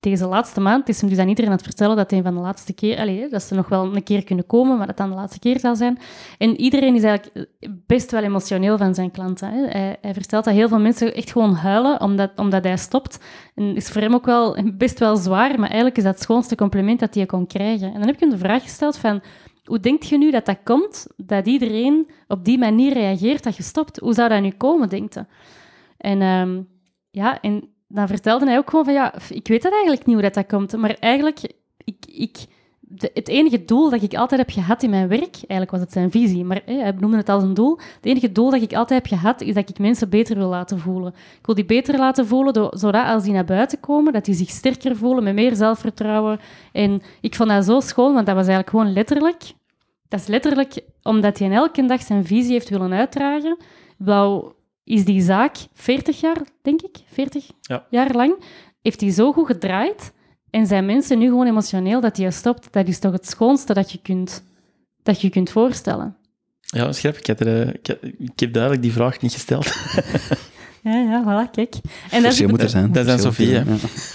[0.00, 2.40] deze laatste maand, is hem dus aan iedereen aan het vertellen dat een van de
[2.40, 5.14] laatste keer, allee, dat ze nog wel een keer kunnen komen, maar dat dan de
[5.14, 5.98] laatste keer zal zijn.
[6.38, 7.48] En iedereen is eigenlijk
[7.86, 9.50] best wel emotioneel van zijn klanten.
[9.50, 9.66] Hè.
[9.66, 13.18] Hij, hij vertelt dat heel veel mensen echt gewoon huilen omdat, omdat hij stopt.
[13.54, 16.54] En is voor hem ook wel best wel zwaar, maar eigenlijk is dat het schoonste
[16.54, 17.86] compliment dat hij kon krijgen.
[17.86, 19.22] En dan heb ik hem de vraag gesteld van,
[19.68, 23.62] hoe denk je nu dat dat komt, dat iedereen op die manier reageert dat je
[23.62, 23.98] stopt?
[23.98, 25.26] Hoe zou dat nu komen, denkt hij?
[25.96, 26.62] En ehm,
[27.10, 30.24] ja, en dan vertelde hij ook gewoon van, ja, ik weet dat eigenlijk niet hoe
[30.24, 31.40] dat, dat komt, maar eigenlijk,
[31.84, 32.36] ik, ik,
[32.96, 36.10] het enige doel dat ik altijd heb gehad in mijn werk, eigenlijk was het zijn
[36.10, 39.02] visie, maar hè, hij noemde het als een doel, het enige doel dat ik altijd
[39.02, 41.12] heb gehad, is dat ik mensen beter wil laten voelen.
[41.38, 44.34] Ik wil die beter laten voelen, door, zodat als die naar buiten komen, dat die
[44.34, 46.40] zich sterker voelen, met meer zelfvertrouwen.
[46.72, 49.42] En ik vond dat zo schoon, want dat was eigenlijk gewoon letterlijk
[50.08, 53.56] dat is letterlijk omdat hij elke dag zijn visie heeft willen uitdragen.
[53.98, 54.52] Wou,
[54.84, 57.86] is die zaak 40 jaar, denk ik, 40 Ja.
[57.90, 58.34] jaar lang,
[58.82, 60.12] heeft hij zo goed gedraaid
[60.50, 62.72] en zijn mensen nu gewoon emotioneel dat hij stopt.
[62.72, 64.44] Dat is toch het schoonste dat je kunt,
[65.02, 66.16] dat je kunt voorstellen.
[66.60, 67.20] Ja, grappig.
[67.20, 69.66] Ik, had er, eh, ik heb duidelijk die vraag niet gesteld.
[70.88, 71.74] Ja, ja, voilà, kijk.
[71.74, 72.92] En dat is, Verschil moet er zijn.
[72.92, 73.64] dat is aan ja.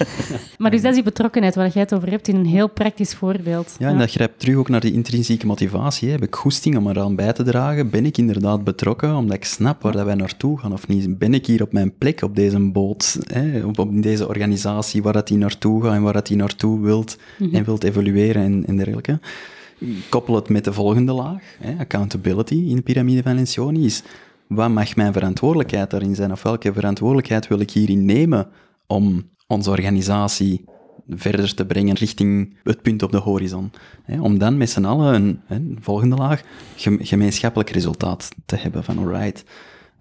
[0.58, 3.14] maar dus dat is die betrokkenheid waar jij het over hebt in een heel praktisch
[3.14, 3.76] voorbeeld.
[3.80, 6.08] Ja, en dat grijpt terug ook naar die intrinsieke motivatie.
[6.08, 6.14] hè.
[6.14, 7.90] Heb ik goesting om eraan bij te dragen?
[7.90, 11.18] Ben ik inderdaad betrokken omdat ik snap waar dat wij naartoe gaan of niet?
[11.18, 13.66] Ben ik hier op mijn plek op deze boot, hè?
[13.66, 16.80] Op, op in deze organisatie, waar dat die naartoe gaat en waar dat die naartoe
[16.82, 17.18] wilt
[17.52, 19.20] en wilt evolueren en, en dergelijke?
[20.10, 21.76] Koppel het met de volgende laag, hè?
[21.80, 24.04] accountability in de piramide van Lencioni, is
[24.56, 26.32] wat mag mijn verantwoordelijkheid daarin zijn?
[26.32, 28.48] Of welke verantwoordelijkheid wil ik hierin nemen
[28.88, 30.66] om onze organisatie
[31.10, 33.72] verder te brengen richting het punt op de horizon.
[34.04, 36.42] Hè, om dan met z'n allen een, volgende laag
[36.76, 39.44] gem- gemeenschappelijk resultaat te hebben van alright,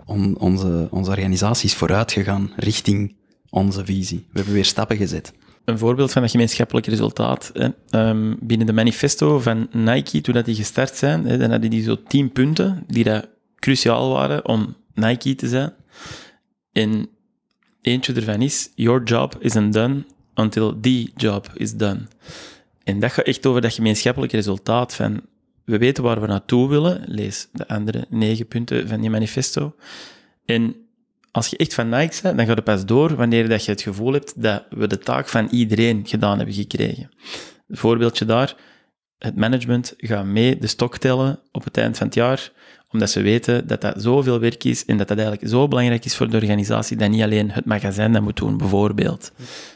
[0.04, 3.16] on, onze, onze organisatie is vooruit gegaan richting
[3.50, 4.18] onze visie.
[4.18, 5.32] We hebben weer stappen gezet.
[5.64, 7.52] Een voorbeeld van dat gemeenschappelijk resultaat.
[7.90, 12.02] Ehm, binnen de manifesto van Nike, toen dat die gestart zijn, dan hadden die zo
[12.02, 13.28] tien punten die dat
[13.62, 15.72] cruciaal waren om Nike te zijn.
[16.72, 17.08] En
[17.80, 22.00] eentje ervan is, your job isn't done until the job is done.
[22.84, 25.20] En dat gaat echt over dat gemeenschappelijk resultaat van,
[25.64, 29.74] we weten waar we naartoe willen, lees de andere negen punten van die manifesto.
[30.44, 30.76] En
[31.30, 33.82] als je echt van Nike bent, dan gaat het pas door wanneer dat je het
[33.82, 37.10] gevoel hebt dat we de taak van iedereen gedaan hebben gekregen.
[37.68, 38.56] Een voorbeeldje daar,
[39.18, 42.52] het management gaat mee de stok tellen op het eind van het jaar,
[42.92, 46.16] omdat ze weten dat dat zoveel werk is en dat dat eigenlijk zo belangrijk is
[46.16, 49.32] voor de organisatie dat niet alleen het magazijn dat moet doen, bijvoorbeeld.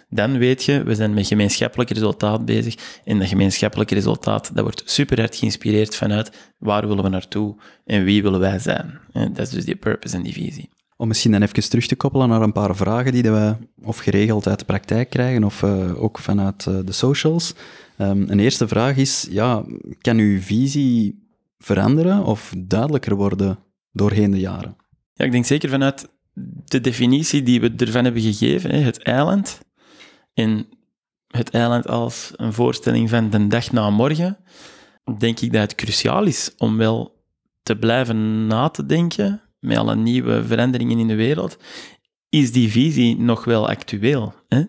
[0.09, 4.83] Dan weet je, we zijn met gemeenschappelijk resultaat bezig en dat gemeenschappelijk resultaat, dat wordt
[4.85, 8.99] super hard geïnspireerd vanuit waar willen we naartoe en wie willen wij zijn.
[9.13, 10.69] En dat is dus die purpose en die visie.
[10.97, 14.49] Om misschien dan even terug te koppelen naar een paar vragen die we of geregeld
[14.49, 17.55] uit de praktijk krijgen of eh, ook vanuit eh, de socials.
[17.97, 19.65] Ehm, een eerste vraag is, ja,
[20.01, 21.26] kan uw visie
[21.59, 23.59] veranderen of duidelijker worden
[23.92, 24.77] doorheen de jaren?
[25.12, 26.09] Ja, ik denk zeker vanuit
[26.64, 29.61] de definitie die we ervan hebben gegeven, het eiland.
[30.35, 30.66] En
[31.27, 34.37] het eiland als een voorstelling van de dag na morgen,
[35.19, 37.25] denk ik dat het cruciaal is om wel
[37.62, 41.59] te blijven na te denken met alle nieuwe veranderingen in de wereld.
[42.29, 44.35] Is die visie nog wel actueel?
[44.49, 44.62] Hè?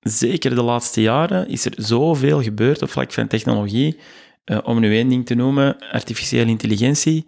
[0.00, 3.98] Zeker de laatste jaren is er zoveel gebeurd op vlak van technologie.
[4.46, 7.26] Eh, om nu één ding te noemen, artificiële intelligentie.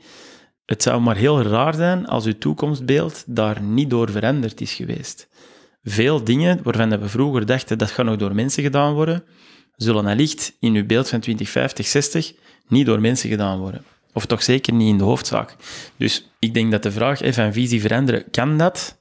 [0.64, 5.28] Het zou maar heel raar zijn als uw toekomstbeeld daar niet door veranderd is geweest.
[5.83, 9.24] Veel dingen waarvan we vroeger dachten dat gaat nog door mensen gedaan worden,
[9.76, 12.35] zullen allicht in uw beeld van 2050, 60
[12.68, 13.85] niet door mensen gedaan worden.
[14.12, 15.57] Of toch zeker niet in de hoofdzaak.
[15.96, 18.98] Dus ik denk dat de vraag hè, van visie veranderen, kan dat?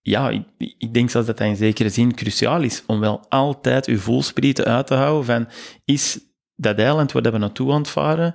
[0.00, 0.42] Ja, ik,
[0.78, 4.64] ik denk zelfs dat dat in zekere zin cruciaal is om wel altijd uw voelsprieten
[4.64, 5.48] uit te houden van
[5.84, 6.18] is
[6.56, 8.34] dat eiland waar we naartoe aan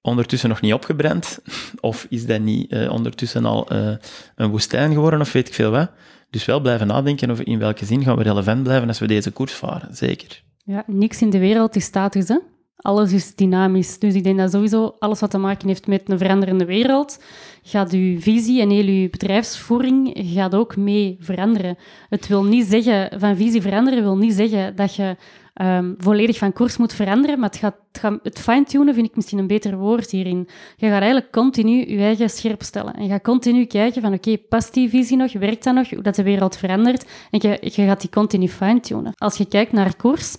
[0.00, 1.38] ondertussen nog niet opgebrand?
[1.80, 3.94] Of is dat niet uh, ondertussen al uh,
[4.34, 5.90] een woestijn geworden, of weet ik veel wat?
[6.30, 9.30] Dus wel blijven nadenken over in welke zin gaan we relevant blijven als we deze
[9.30, 10.42] koers varen, zeker.
[10.64, 12.38] Ja, niks in de wereld is statisch, hè?
[12.76, 13.98] Alles is dynamisch.
[13.98, 17.22] Dus ik denk dat sowieso alles wat te maken heeft met een veranderende wereld,
[17.62, 21.76] gaat uw visie en heel uw bedrijfsvoering gaat ook mee veranderen.
[22.08, 25.16] Het wil niet zeggen, van visie veranderen wil niet zeggen dat je
[25.62, 29.16] um, volledig van koers moet veranderen, maar het, gaat, het, gaat, het fine-tunen vind ik
[29.16, 30.48] misschien een beter woord hierin.
[30.76, 32.94] Je gaat eigenlijk continu je eigen scherp stellen.
[32.94, 35.32] En je gaat continu kijken van, oké, past die visie nog?
[35.32, 35.90] Werkt dat nog?
[35.90, 37.10] Hoe dat de wereld verandert?
[37.30, 39.12] En je, je gaat die continu fine-tunen.
[39.16, 40.36] Als je kijkt naar koers,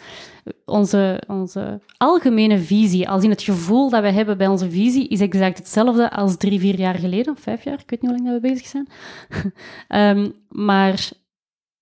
[0.65, 5.19] onze, onze algemene visie, als in het gevoel dat we hebben bij onze visie, is
[5.19, 8.31] exact hetzelfde als drie, vier jaar geleden, of vijf jaar, ik weet niet hoe lang
[8.31, 8.87] dat we bezig zijn.
[10.17, 10.33] um,
[10.67, 11.09] maar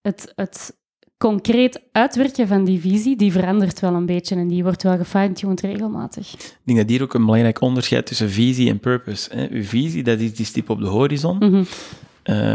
[0.02, 0.82] het, het
[1.24, 5.62] concreet uitwerken van die visie, die verandert wel een beetje en die wordt wel gefine-tuned
[5.62, 6.34] regelmatig.
[6.34, 9.30] Ik denk dat hier ook een belangrijk onderscheid tussen visie en purpose.
[9.36, 9.48] Hè.
[9.50, 11.38] Uw visie, dat is die stip op de horizon.
[11.38, 11.64] Mhm.
[12.24, 12.52] Uh,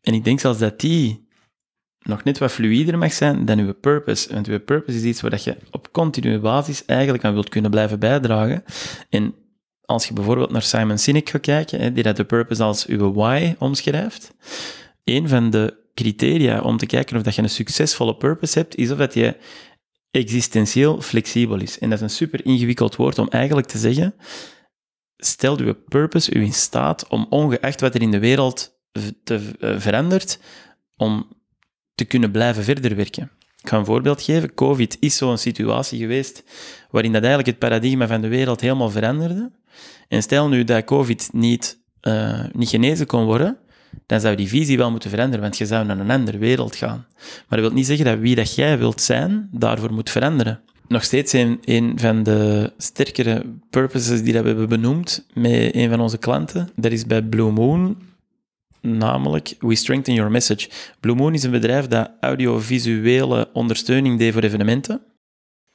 [0.00, 1.28] en ik denk zelfs dat die
[2.02, 4.32] nog net wat fluider mag zijn dan uw purpose.
[4.34, 7.98] Want uw purpose is iets waar je op continue basis eigenlijk aan wilt kunnen blijven
[7.98, 8.64] bijdragen.
[9.10, 9.34] En
[9.84, 13.12] als je bijvoorbeeld naar Simon Sinek gaat kijken, hè, die dat de purpose als uw
[13.12, 14.34] why omschrijft,
[15.04, 18.90] een van de criteria om te kijken of dat je een succesvolle purpose hebt, is
[18.90, 19.36] of dat je
[20.10, 21.78] existentieel flexibel is.
[21.78, 24.14] En dat is een super ingewikkeld woord om eigenlijk te zeggen,
[25.16, 28.78] stel uw purpose u in staat om ongeacht wat er in de wereld
[29.24, 30.38] te uh, verandert,
[30.96, 31.26] om
[31.94, 33.30] te kunnen blijven verder werken.
[33.62, 34.54] Ik ga een voorbeeld geven.
[34.54, 36.44] COVID is zo'n situatie geweest
[36.90, 39.50] waarin dat eigenlijk het paradigma van de wereld helemaal veranderde.
[40.08, 43.58] En stel nu dat COVID niet, uh, niet genezen kon worden,
[44.06, 47.06] dan zou die visie wel moeten veranderen, want je zou naar een andere wereld gaan.
[47.16, 50.60] Maar dat wil niet zeggen dat wie dat jij wilt zijn, daarvoor moet veranderen.
[50.88, 56.00] Nog steeds een, van de sterkere purposes die dat we hebben benoemd met een van
[56.00, 57.96] onze klanten, dat is bij Blue Moon,
[58.80, 60.68] namelijk We Strengthen Your Message.
[61.00, 65.00] Blue Moon is een bedrijf dat audiovisuele ondersteuning deed voor evenementen,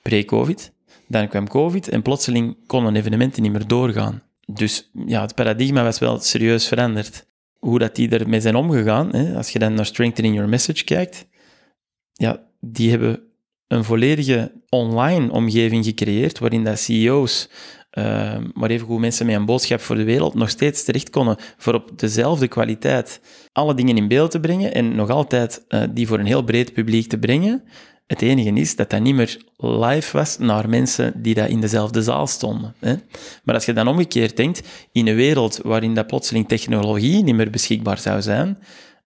[0.01, 0.71] pre-COVID.
[1.07, 4.21] Dan kwam COVID en plotseling konden evenementen niet meer doorgaan.
[4.45, 7.25] Dus ja, het paradigma was wel serieus veranderd
[7.63, 11.27] hoe dat die ermee zijn omgegaan, hè, als je dan naar Strengthening Your Message kijkt,
[12.13, 13.19] ja, die hebben
[13.67, 17.49] een volledige online omgeving gecreëerd, waarin dat CEO's,
[17.97, 21.37] uh, maar even goed mensen met een boodschap voor de wereld, nog steeds terecht konden
[21.57, 26.07] voor op dezelfde kwaliteit alle dingen in beeld te brengen en nog altijd uh, die
[26.07, 27.63] voor een heel breed publiek te brengen,
[28.07, 32.01] het enige is dat dat niet meer live was naar mensen die daar in dezelfde
[32.01, 32.75] zaal stonden.
[32.79, 32.95] Hè.
[33.43, 37.49] Maar als je dan omgekeerd denkt, in een wereld waarin dat plotseling technologie niet meer
[37.49, 38.57] beschikbaar zou zijn,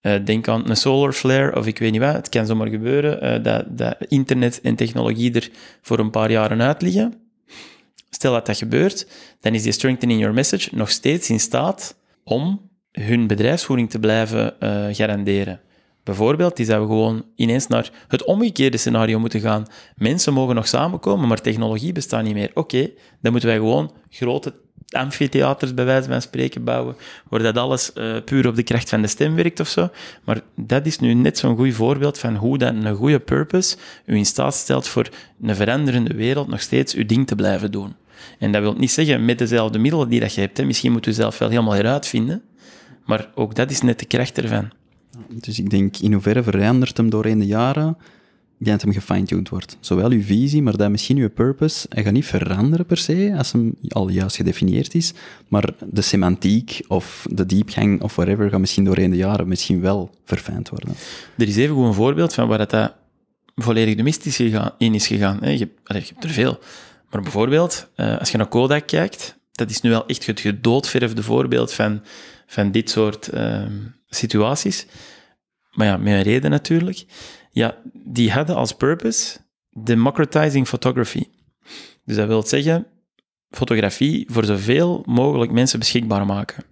[0.02, 3.24] uh, denk aan een solar flare of ik weet niet wat, het kan zomaar gebeuren
[3.24, 5.50] uh, dat, dat internet en technologie er
[5.82, 7.27] voor een paar jaren uit liggen.
[8.10, 9.08] Stel dat dat gebeurt,
[9.40, 14.56] dan is die strengthening your message nog steeds in staat om hun bedrijfsvoering te blijven
[14.60, 15.62] uh, garanderen.
[16.04, 19.66] Bijvoorbeeld, die zouden gewoon ineens naar het omgekeerde scenario moeten gaan.
[19.96, 22.52] Mensen mogen nog samenkomen, maar technologie bestaat niet meer.
[22.54, 22.90] Oké,
[23.22, 24.54] dan moeten wij gewoon grote
[24.90, 26.96] amfitheaters, bij wijze van spreken, bouwen,
[27.30, 29.90] waar dat alles uh, puur op de kracht van de stem werkt of zo.
[30.24, 34.16] Maar dat is nu net zo'n goed voorbeeld van hoe dat een goede purpose u
[34.16, 35.10] in staat stelt voor
[35.42, 37.96] een veranderende wereld nog steeds uw ding te blijven doen.
[38.40, 40.58] En dat wil niet zeggen met dezelfde middelen die dat je hebt.
[40.58, 40.66] Hè.
[40.66, 42.42] Misschien moet u zelf wel helemaal heruitvinden,
[43.06, 44.70] maar ook dat is net de kracht ervan.
[45.30, 47.98] Dus ik denk, in hoeverre verandert hem doorheen de jaren,
[48.58, 49.78] dat hem gefine-tuned wordt.
[49.80, 53.76] Zowel uw visie, maar dat misschien uw purpose, gaat niet veranderen per se, als hem
[53.88, 55.14] al juist gedefinieerd is,
[55.48, 60.10] maar de semantiek of de diepgang of whatever gaat misschien doorheen de jaren misschien wel
[60.26, 60.96] verfijnd worden.
[61.38, 62.94] Er is even goed een voorbeeld van waar dat
[63.56, 65.40] volledig de mist is gegaan, in is gegaan.
[65.42, 66.60] Je, je hebt er veel.
[67.10, 71.24] Maar bijvoorbeeld, eh, als je naar Kodak kijkt, dat is nu wel echt het gedoodverfde
[71.24, 72.02] voorbeeld van,
[72.48, 73.76] van dit soort ehm,
[74.10, 74.86] situaties.
[75.72, 77.06] Maar ja, met een reden natuurlijk.
[77.58, 79.38] Ja, die hadden als purpose
[79.70, 81.24] democratizing photography.
[82.06, 82.86] Dus dat wil zeggen,
[83.50, 86.64] fotografie voor zoveel mogelijk mensen beschikbaar maken.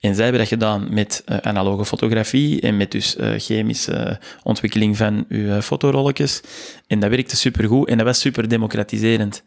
[0.00, 4.96] En zij hebben dat gedaan met uh, analoge fotografie en met dus uh, chemische ontwikkeling
[4.96, 6.40] van uw uh, fotorolletjes.
[6.86, 9.42] En dat werkte supergoed en dat was super democratiserend.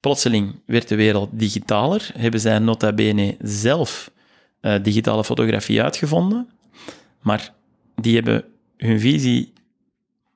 [0.00, 4.10] Plotseling werd de wereld digitaler, hebben zij nota bene zelf
[4.82, 6.48] digitale fotografie uitgevonden.
[7.22, 7.52] Maar
[7.94, 8.44] die hebben
[8.76, 9.53] hun visie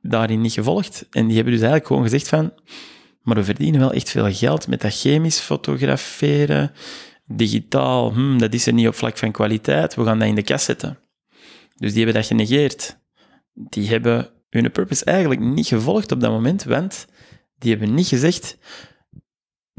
[0.03, 1.07] daarin niet gevolgd.
[1.11, 2.53] En die hebben dus eigenlijk gewoon gezegd van,
[3.23, 6.73] maar we verdienen wel echt veel geld met dat chemisch fotograferen,
[7.27, 10.43] digitaal, hmm, dat is er niet op vlak van kwaliteit, we gaan dat in de
[10.43, 10.99] kast zetten.
[11.77, 12.99] Dus die hebben dat genegeerd.
[13.53, 17.07] Die hebben hun purpose eigenlijk niet gevolgd op dat moment, want
[17.59, 18.59] die hebben niet gezegd,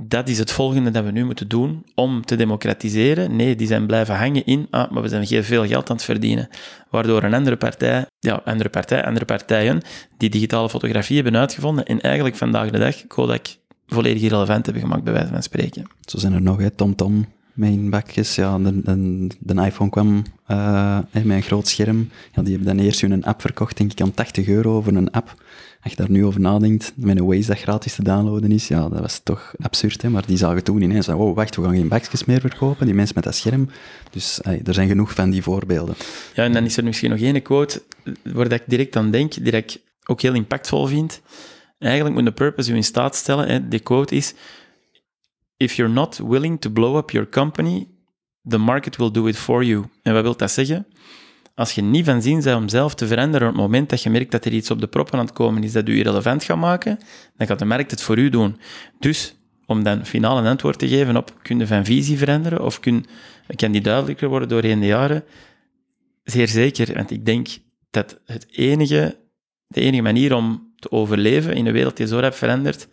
[0.01, 3.35] dat is het volgende dat we nu moeten doen om te democratiseren.
[3.35, 6.05] Nee, die zijn blijven hangen in, ah, maar we zijn heel veel geld aan het
[6.05, 6.49] verdienen.
[6.89, 9.81] Waardoor een andere partij, ja, andere partij, andere partijen,
[10.17, 13.47] die digitale fotografie hebben uitgevonden en eigenlijk vandaag de dag Kodak
[13.87, 15.83] volledig irrelevant hebben gemaakt, bij wijze van spreken.
[16.01, 16.69] Zo zijn er nog, hè.
[16.69, 18.35] TomTom, mijn bakjes.
[18.35, 22.09] Ja, de, de, de iPhone kwam uh, met een groot scherm.
[22.33, 25.11] Ja, die hebben dan eerst hun app verkocht, denk ik, aan 80 euro over een
[25.11, 25.33] app.
[25.81, 28.89] Als je daar nu over nadenkt, met een Waze dat gratis te downloaden is, ja,
[28.89, 30.09] dat was toch absurd, hè?
[30.09, 33.15] Maar die zagen toen ineens, oh, wacht, we gaan geen bakjes meer verkopen, die mensen
[33.15, 33.69] met dat scherm.
[34.11, 35.95] Dus er zijn genoeg van die voorbeelden.
[36.33, 37.83] Ja, en dan is er misschien nog één quote
[38.23, 41.21] waar ik direct aan denk, die ik ook heel impactvol vind.
[41.77, 44.33] Eigenlijk moet de purpose u in staat stellen, hè, quote is,
[45.57, 47.87] if you're not willing to blow up your company,
[48.47, 49.85] the market will do it for you.
[50.01, 50.85] En wat wil dat zeggen?
[51.59, 54.09] Als je niet van zin bent om zelf te veranderen op het moment dat je
[54.09, 56.57] merkt dat er iets op de proppen aan het komen is dat u irrelevant gaat
[56.57, 56.99] maken,
[57.37, 58.57] dan gaat de markt het voor u doen.
[58.99, 62.79] Dus, om dan finaal een antwoord te geven op, kun je van visie veranderen of
[62.79, 63.05] kun,
[63.55, 65.23] kan die duidelijker worden doorheen de jaren?
[66.23, 67.47] Zeer zeker, want ik denk
[67.89, 69.17] dat het enige,
[69.67, 72.87] de enige manier om te overleven in een wereld die zo rap verandert,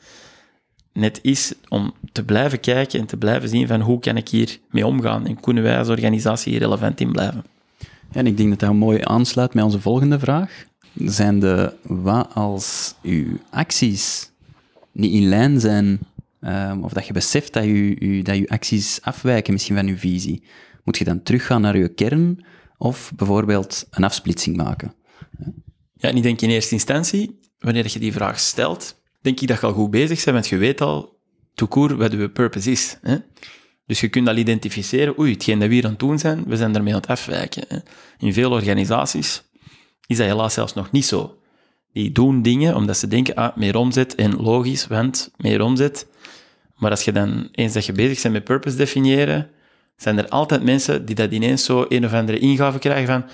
[0.92, 4.58] net is om te blijven kijken en te blijven zien van hoe kan ik hier
[4.70, 7.55] mee omgaan en kunnen wij als organisatie hier relevant in blijven.
[8.12, 10.64] En ik denk dat dat mooi aansluit met onze volgende vraag.
[10.94, 14.30] Zijn de, wat als uw acties
[14.92, 15.98] niet in lijn zijn,
[16.40, 20.42] um, of dat je beseft dat je, dat je acties afwijken misschien van je visie,
[20.84, 22.44] moet je dan teruggaan naar je kern
[22.78, 24.94] of bijvoorbeeld een afsplitsing maken?
[25.92, 29.60] Ja, en ik denk in eerste instantie, wanneer je die vraag stelt, denk ik dat
[29.60, 31.18] je al goed bezig bent, want je weet al,
[31.54, 32.98] toekoer, wat je purpose is.
[33.02, 33.16] Hè?
[33.86, 36.56] Dus je kunt al identificeren, oei, hetgeen dat we hier aan het doen zijn, we
[36.56, 37.64] zijn ermee aan het afwijken.
[37.68, 37.78] Hè?
[38.18, 39.42] In veel organisaties
[40.06, 41.38] is dat helaas zelfs nog niet zo.
[41.92, 46.06] Die doen dingen omdat ze denken, ah, meer omzet, en logisch, want meer omzet.
[46.76, 49.50] Maar als je dan, eens dat je bezig bent met purpose definiëren,
[49.96, 53.24] zijn er altijd mensen die dat ineens zo een of andere ingave krijgen van,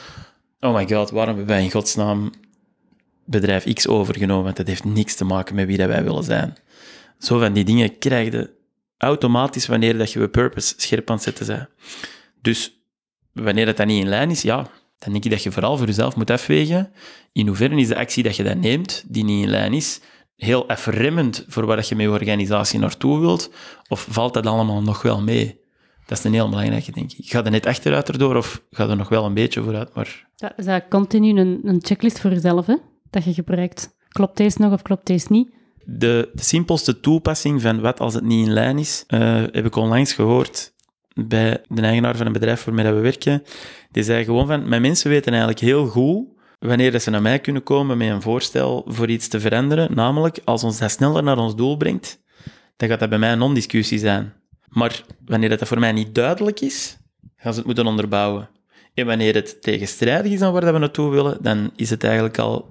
[0.71, 2.31] oh my god, waarom hebben wij in godsnaam
[3.25, 6.57] bedrijf X overgenomen, want dat heeft niks te maken met wie dat wij willen zijn.
[7.19, 8.51] Zo van die dingen krijg je
[9.03, 11.69] automatisch wanneer dat je je purpose scherp aan het zetten bent.
[12.41, 12.83] Dus
[13.33, 14.57] wanneer dat dan niet in lijn is, ja,
[14.99, 16.93] dan denk ik dat je vooral voor jezelf moet afwegen
[17.33, 20.01] in hoeverre is de actie dat je dan neemt, die niet in lijn is,
[20.37, 23.51] heel efremmend voor waar je met je organisatie naartoe wilt,
[23.88, 25.61] of valt dat allemaal nog wel mee?
[26.07, 27.31] Dat is een heel belangrijke, denk ik.
[27.31, 29.95] Ga er net achteruit erdoor of ga er nog wel een beetje vooruit?
[29.95, 30.29] Maar...
[30.37, 32.77] Ja, is dat continu een, een checklist voor jezelf, hè?
[33.11, 33.97] dat je gebruikt?
[34.09, 35.51] Klopt deze nog of klopt deze niet?
[35.85, 39.21] De, simpelste toepassing van wat als het niet in lijn is, uh,
[39.53, 40.73] heb ik onlangs gehoord
[41.14, 43.42] bij de eigenaar van een bedrijf waarmee we werken.
[43.90, 46.27] Die zei gewoon van, mijn mensen weten eigenlijk heel goed
[46.59, 49.95] wanneer dat ze naar mij kunnen komen met een voorstel voor iets te veranderen.
[49.95, 52.21] Namelijk, als ons dat sneller naar ons doel brengt,
[52.77, 54.33] dan gaat dat bij mij een non-discussie zijn.
[54.68, 56.97] Maar wanneer dat voor mij niet duidelijk is,
[57.37, 58.49] gaan ze het moeten onderbouwen.
[58.95, 62.68] En wanneer het tegenstrijdig is aan waar we naartoe willen, dan is het eigenlijk al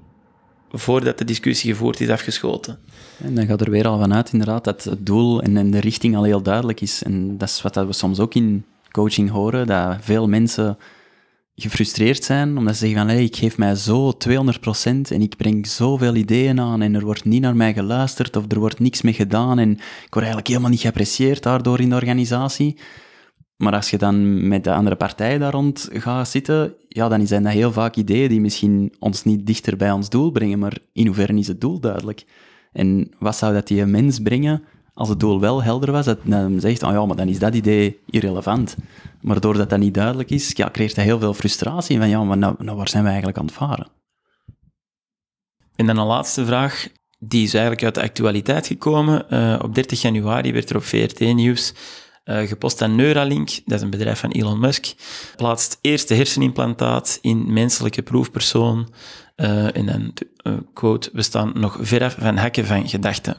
[0.72, 2.80] voordat de discussie gevoerd is afgeschoten.
[3.18, 6.24] En dan gaat er weer al vanuit inderdaad dat het doel en, de richting al
[6.24, 7.04] heel duidelijk is.
[7.04, 10.78] En dat is wat we soms ook in coaching horen, dat veel mensen
[11.56, 14.34] gefrustreerd zijn, omdat ze zeggen van, hey, ik geef mij zo 200%
[14.84, 18.60] en ik breng zoveel ideeën aan en er wordt niet naar mij geluisterd of er
[18.60, 19.80] wordt niks mee gedaan en ik
[20.10, 22.78] word eigenlijk helemaal niet geapprecieerd daardoor in de organisatie.
[23.62, 27.44] Maar als je dan met de andere partijen daar rond gaat zitten, ja, dan zijn
[27.44, 31.06] dat heel vaak ideeën die misschien ons niet dichter bij ons doel brengen, maar in
[31.06, 32.26] hoeverre is het doel duidelijk?
[32.72, 36.60] En wat zou dat die mens brengen als het doel wel helder was, dat dan
[36.60, 38.76] zegt, oh ja, maar dan is dat idee irrelevant.
[39.22, 42.38] Maar doordat dat niet duidelijk is, ja, creëert dat heel veel frustratie van, ja, maar
[42.38, 43.88] nou, nou waar zijn we eigenlijk aan het varen?
[45.76, 46.88] En dan een laatste vraag,
[47.20, 49.26] die is eigenlijk uit de actualiteit gekomen.
[49.30, 51.74] Uh, op 30 januari werd er op VRT Nieuws
[52.26, 54.94] uh, gepost aan Neuralink, dat is een bedrijf van Elon Musk,
[55.36, 58.94] plaatst eerste hersenimplantaat in menselijke proefpersoon.
[59.36, 63.38] Uh, en dan, uh, quote, we staan nog veraf van hacken van gedachten.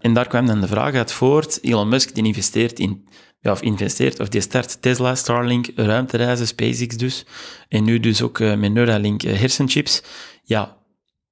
[0.00, 3.08] En daar kwam dan de vraag uit voort, Elon Musk die investeert in,
[3.40, 7.26] ja, of investeert, of die start Tesla, Starlink, ruimtereizen, SpaceX dus,
[7.68, 10.02] en nu dus ook met Neuralink hersenchips.
[10.42, 10.76] Ja,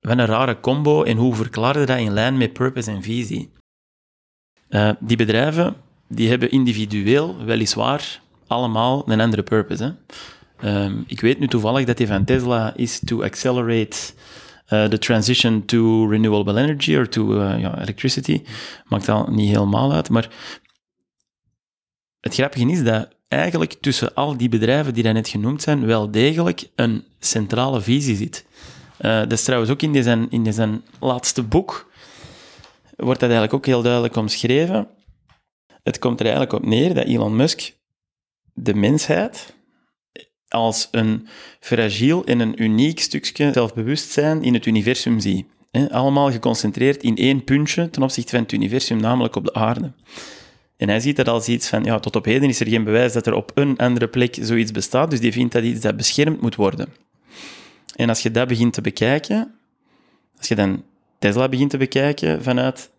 [0.01, 3.53] wat een rare combo, en hoe verklaarde dat in lijn met purpose en visie?
[5.01, 9.85] die bedrijven die hebben individueel weliswaar allemaal een andere purpose.
[9.85, 9.93] Hè.
[10.85, 13.97] Um, ik weet nu toevallig dat die van Tesla is to accelerate
[14.69, 18.43] uh, the transition to renewable energy or to uh, ja, electricity.
[18.89, 20.29] Maakt al niet helemaal uit, maar
[22.21, 26.11] het grappige is dat eigenlijk tussen al die bedrijven die daar net genoemd zijn, wel
[26.11, 28.45] degelijk een centrale visie zit.
[29.01, 31.91] Uh, dat is trouwens ook in deze, in deze laatste boek,
[32.97, 34.89] wordt dat eigenlijk ook heel duidelijk omschreven
[35.85, 37.73] Het komt er eigenlijk op neer dat Elon Musk
[38.55, 39.55] de mensheid
[40.49, 41.29] als een
[41.61, 45.47] fragiel en een uniek stukje zelfbewustzijn in het universum ziet.
[45.91, 49.93] Allemaal geconcentreerd in één puntje ten opzichte van het universum, namelijk op de aarde.
[50.77, 53.13] En hij ziet dat als iets van, ja, tot op heden is er geen bewijs
[53.13, 56.41] dat er op een andere plek zoiets bestaat, dus die vindt dat iets dat beschermd
[56.41, 56.89] moet worden.
[57.97, 59.55] En als je dat begint te bekijken,
[60.39, 60.85] als je dan
[61.19, 62.91] Tesla begint te bekijken vanuit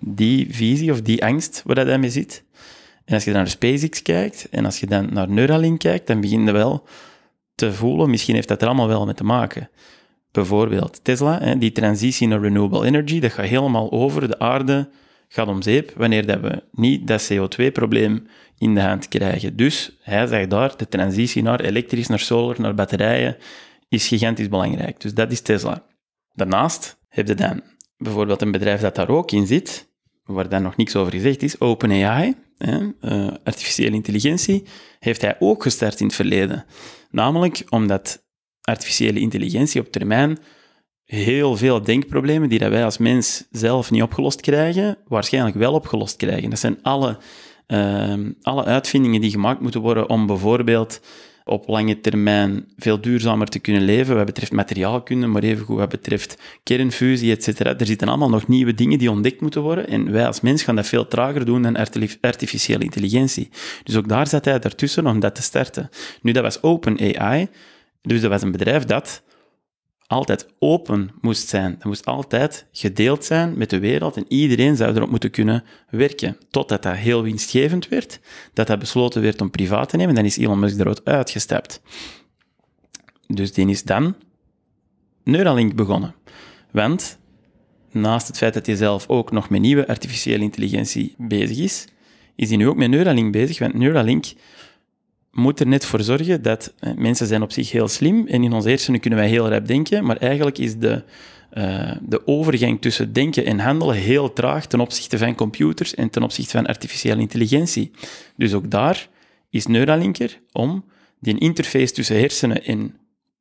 [0.00, 2.44] die visie of die angst waar hij mee zit,
[3.04, 6.20] en als je dan naar SpaceX kijkt, en als je dan naar Neuralink kijkt, dan
[6.20, 6.86] begin je wel
[7.54, 9.70] te voelen, misschien heeft dat er allemaal wel mee te maken.
[10.30, 14.88] Bijvoorbeeld Tesla, die transitie naar renewable energy, dat gaat helemaal over de aarde,
[15.28, 18.26] gaat om zeep, wanneer dat we niet dat CO2-probleem
[18.58, 19.56] in de hand krijgen.
[19.56, 23.36] Dus hij zegt daar, de transitie naar elektrisch, naar solar, naar batterijen,
[23.88, 25.00] is gigantisch belangrijk.
[25.00, 25.84] Dus dat is Tesla.
[26.32, 27.62] Daarnaast heb je dan
[27.96, 29.88] bijvoorbeeld een bedrijf dat daar ook in zit,
[30.32, 34.64] waar dan nog niks over gezegd is, OpenAI, uh, artificiële intelligentie,
[34.98, 36.64] heeft hij ook gestart in het verleden.
[37.10, 38.22] Namelijk omdat
[38.60, 40.38] artificiële intelligentie op termijn
[41.04, 46.16] heel veel denkproblemen die dat wij als mens zelf niet opgelost krijgen, waarschijnlijk wel opgelost
[46.16, 46.50] krijgen.
[46.50, 47.18] Dat zijn alle,
[47.66, 51.00] uh, alle uitvindingen die gemaakt moeten worden om bijvoorbeeld
[51.44, 56.38] op lange termijn veel duurzamer te kunnen leven, wat betreft materiaalkunde, maar evengoed wat betreft
[56.62, 57.60] kernfusie, etc.
[57.60, 60.76] Er zitten allemaal nog nieuwe dingen die ontdekt moeten worden en wij als mens gaan
[60.76, 61.76] dat veel trager doen dan
[62.20, 63.48] artificiële intelligentie.
[63.82, 65.90] Dus ook daar zat hij ertussen om dat te starten.
[66.22, 67.48] Nu, dat was OpenAI,
[68.02, 69.22] dus dat was een bedrijf dat
[70.10, 71.74] altijd open moest zijn.
[71.74, 76.36] Dat moest altijd gedeeld zijn met de wereld en iedereen zou erop moeten kunnen werken.
[76.50, 78.20] Totdat dat heel winstgevend werd,
[78.52, 81.82] dat dat besloten werd om privaat te nemen, dan is Elon Musk eruit uitgestapt.
[83.26, 84.14] Dus die is dan
[85.24, 86.14] Neuralink begonnen.
[86.70, 87.18] Want
[87.90, 91.86] naast het feit dat hij zelf ook nog met nieuwe artificiële intelligentie bezig is,
[92.36, 94.26] is hij nu ook met Neuralink bezig, want Neuralink
[95.32, 98.52] moet er net voor zorgen dat eh, mensen zijn op zich heel slim en in
[98.52, 101.02] onze hersenen kunnen wij heel rap denken, maar eigenlijk is de,
[101.52, 106.22] uh, de overgang tussen denken en handelen heel traag ten opzichte van computers en ten
[106.22, 107.90] opzichte van artificiële intelligentie.
[108.36, 109.08] Dus ook daar
[109.50, 110.84] is Neuralinker om
[111.20, 112.96] die interface tussen hersenen en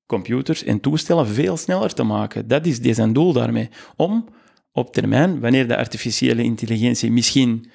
[0.06, 2.48] computers en toestellen veel sneller te maken.
[2.48, 3.70] Dat is zijn doel daarmee.
[3.96, 4.26] Om
[4.72, 7.72] op termijn, wanneer de artificiële intelligentie misschien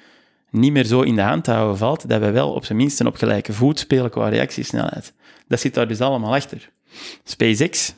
[0.49, 3.05] niet meer zo in de hand te houden valt, dat we wel op zijn minst
[3.05, 5.13] op gelijke voet spelen qua reactiesnelheid.
[5.47, 6.71] Dat zit daar dus allemaal achter.
[7.23, 7.95] SpaceX,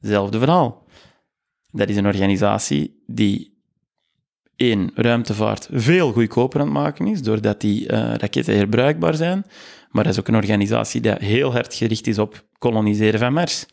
[0.00, 0.84] hetzelfde verhaal.
[1.70, 3.58] Dat is een organisatie die
[4.56, 9.44] één, ruimtevaart veel goedkoper aan het maken is, doordat die uh, raketten herbruikbaar zijn.
[9.90, 13.66] Maar dat is ook een organisatie die heel hard gericht is op koloniseren van Mars.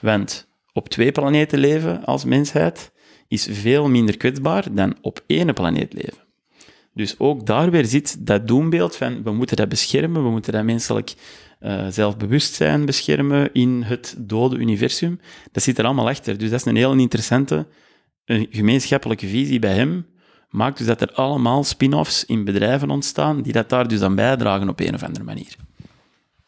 [0.00, 2.92] Want op twee planeten leven als mensheid
[3.28, 6.21] is veel minder kwetsbaar dan op één planeet leven.
[6.94, 10.64] Dus ook daar weer zit dat doembeeld van we moeten dat beschermen, we moeten dat
[10.64, 11.14] menselijk
[11.60, 15.20] uh, zelfbewustzijn beschermen in het dode universum.
[15.52, 16.38] Dat zit er allemaal achter.
[16.38, 17.66] Dus dat is een heel interessante
[18.24, 20.06] een gemeenschappelijke visie bij hem.
[20.50, 24.68] Maakt dus dat er allemaal spin-offs in bedrijven ontstaan die dat daar dus aan bijdragen
[24.68, 25.56] op een of andere manier.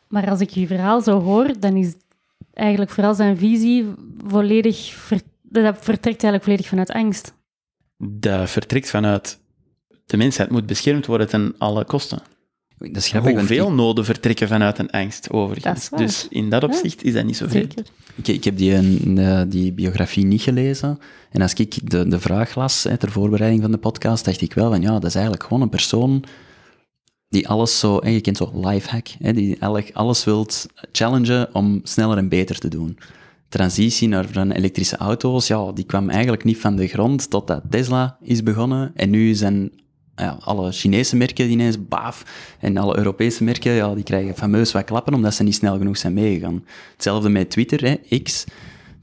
[0.09, 1.95] Maar als ik je verhaal zo hoor, dan is
[2.53, 3.87] eigenlijk vooral zijn visie
[4.27, 5.09] volledig...
[5.43, 7.35] dat vertrekt eigenlijk volledig vanuit angst.
[7.99, 9.41] Dat vertrekt vanuit
[10.07, 12.23] de mensheid moet beschermd worden ten alle kosten.
[12.79, 13.75] Dat is grappig, Hoeveel ik...
[13.75, 15.89] noden vertrekken vanuit een angst overigens.
[15.97, 17.83] Dus in dat opzicht is dat niet zo vreemd.
[18.15, 20.99] Ik, ik heb die, uh, die biografie niet gelezen.
[21.31, 24.55] En als ik de, de vraag las hè, ter voorbereiding van de podcast, dacht ik
[24.55, 26.25] wel van ja, dat is eigenlijk gewoon een persoon
[27.29, 31.81] die alles zo, hè, je kent zo lifehack, hè, die eigenlijk alles wilt challengen om
[31.83, 32.99] sneller en beter te doen
[33.55, 38.17] transitie naar van elektrische auto's, ja, die kwam eigenlijk niet van de grond totdat Tesla
[38.21, 38.93] is begonnen.
[38.95, 39.71] En nu zijn
[40.17, 42.25] ja, alle Chinese merken die ineens baaf.
[42.59, 45.97] En alle Europese merken, ja, die krijgen fameus wat klappen omdat ze niet snel genoeg
[45.97, 46.65] zijn meegegaan.
[46.93, 48.45] Hetzelfde met Twitter, hè, X.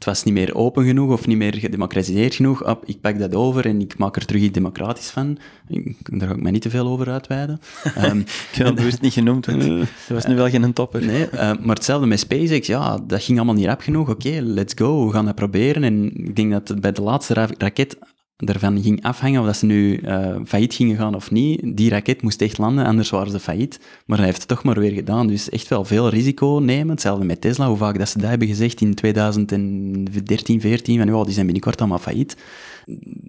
[0.01, 2.67] Het was niet meer open genoeg of niet meer gedemocratiseerd genoeg.
[2.67, 5.37] Op, ik pak dat over en ik maak er terug iets democratisch van.
[5.67, 7.59] Ik, daar ga ik mij niet te veel over uitweiden.
[7.97, 8.19] Um,
[8.51, 11.05] ik heb het bewust niet genoemd, want dat was nu wel geen topper.
[11.05, 14.09] Nee, uh, maar hetzelfde met SpaceX, ja, dat ging allemaal niet rap genoeg.
[14.09, 15.83] Oké, let's go, we gaan dat proberen.
[15.83, 17.97] En ik denk dat bij de laatste raket
[18.45, 21.77] ervan ging afhangen of dat ze nu uh, failliet gingen gaan of niet.
[21.77, 23.79] Die raket moest echt landen, anders waren ze failliet.
[24.05, 25.27] Maar hij heeft het toch maar weer gedaan.
[25.27, 26.89] Dus echt wel veel risico nemen.
[26.89, 31.23] Hetzelfde met Tesla, hoe vaak dat ze dat hebben gezegd in 2013, 14, van oh,
[31.23, 32.37] die zijn binnenkort allemaal failliet.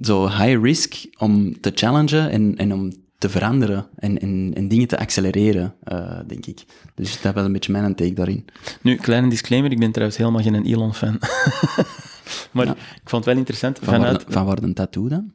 [0.01, 2.93] Zo high risk om te challengen en, en om
[3.23, 6.65] te veranderen en, en, en dingen te accelereren, uh, denk ik.
[6.95, 8.45] Dus dat was een beetje mijn take daarin.
[8.81, 11.19] Nu, kleine disclaimer, ik ben trouwens helemaal geen Elon-fan.
[12.53, 12.73] maar ja.
[12.73, 13.79] ik vond het wel interessant.
[13.83, 14.25] Van, vanuit...
[14.25, 15.33] waar, van waar een tattoo dan?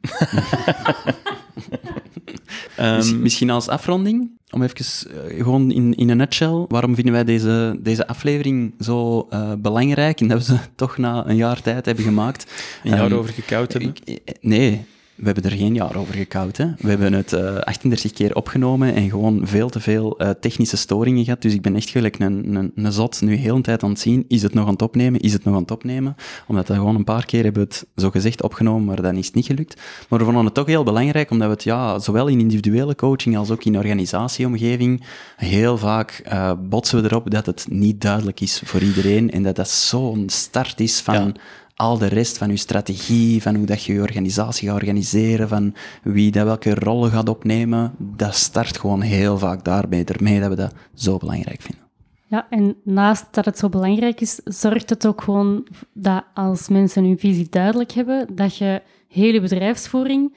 [2.76, 4.76] Ehm, Misschien als afronding, om even
[5.10, 10.20] eh, gewoon in, in een nutshell, waarom vinden wij deze, deze aflevering zo eh, belangrijk
[10.20, 12.52] en dat we ze toch na een jaar tijd hebben gemaakt?
[12.84, 13.94] een jaar Ehm, over gekoud hebben.
[14.04, 14.84] Ik- eh, Nee,
[15.18, 16.56] we hebben er geen jaar over gekoud.
[16.56, 16.66] Hè.
[16.78, 21.24] We hebben het eh 38 keer opgenomen en gewoon veel te veel eh, technische storingen
[21.24, 21.42] gehad.
[21.42, 24.00] Dus ik ben echt gelijk een, een, een zot nu heel de tijd aan het
[24.00, 24.24] zien.
[24.28, 25.20] Is het nog aan het opnemen?
[25.20, 26.16] Is het nog aan het opnemen?
[26.46, 29.34] Omdat we gewoon een paar keer hebben het zo gezegd opgenomen, maar dan is het
[29.34, 29.80] niet gelukt.
[30.08, 33.36] Maar we vonden het toch heel belangrijk, omdat we het ja, zowel in individuele coaching
[33.36, 35.04] als ook in organisatieomgeving
[35.36, 39.56] heel vaak eh, botsen we erop dat het niet duidelijk is voor iedereen en dat
[39.56, 41.36] dat zo'n start is van.
[41.78, 45.74] Al de rest van je strategie, van hoe dat je je organisatie gaat organiseren, van
[46.02, 50.54] wie dat welke rollen gaat opnemen, dat start gewoon heel vaak daarbij, ermee dat we
[50.54, 51.84] dat zo belangrijk vinden.
[52.26, 57.04] Ja, en naast dat het zo belangrijk is, zorgt het ook gewoon dat als mensen
[57.04, 60.34] hun visie duidelijk hebben, dat je hele bedrijfsvoering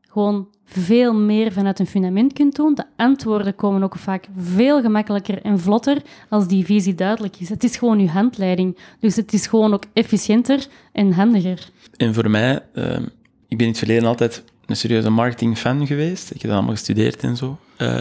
[0.00, 2.74] gewoon veel meer vanuit een fundament kunt doen.
[2.74, 7.48] De antwoorden komen ook vaak veel gemakkelijker en vlotter als die visie duidelijk is.
[7.48, 8.78] Het is gewoon je handleiding.
[9.00, 11.68] Dus het is gewoon ook efficiënter en handiger.
[11.96, 13.02] En voor mij, ehm,
[13.48, 16.30] ik ben in het verleden altijd een serieuze marketing-fan geweest.
[16.30, 17.58] Ik heb dat allemaal gestudeerd en zo.
[17.76, 18.00] Eh,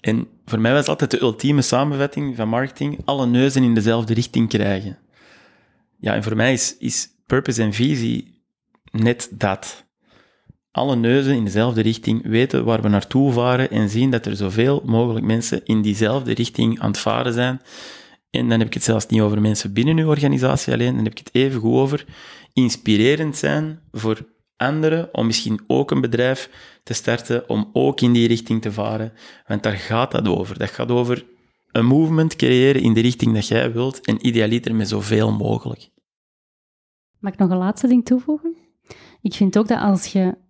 [0.00, 4.48] en voor mij was altijd de ultieme samenvatting van marketing, alle neuzen in dezelfde richting
[4.48, 4.98] krijgen.
[5.98, 8.42] Ja, en voor mij is, is purpose en visie
[8.90, 9.83] net dat.
[10.74, 14.82] Alle neuzen in dezelfde richting, weten waar we naartoe varen en zien dat er zoveel
[14.84, 17.60] mogelijk mensen in diezelfde richting aan het varen zijn.
[18.30, 21.12] En dan heb ik het zelfs niet over mensen binnen uw organisatie alleen, dan heb
[21.12, 22.04] ik het even goed over
[22.52, 26.50] inspirerend zijn voor anderen om misschien ook een bedrijf
[26.82, 29.12] te starten, om ook in die richting te varen.
[29.46, 30.58] Want daar gaat dat over.
[30.58, 31.26] Dat gaat over
[31.72, 35.90] een movement creëren in de richting dat jij wilt en idealiter met zoveel mogelijk.
[37.18, 38.56] Mag ik nog een laatste ding toevoegen?
[39.22, 40.42] Ik vind ook dat als je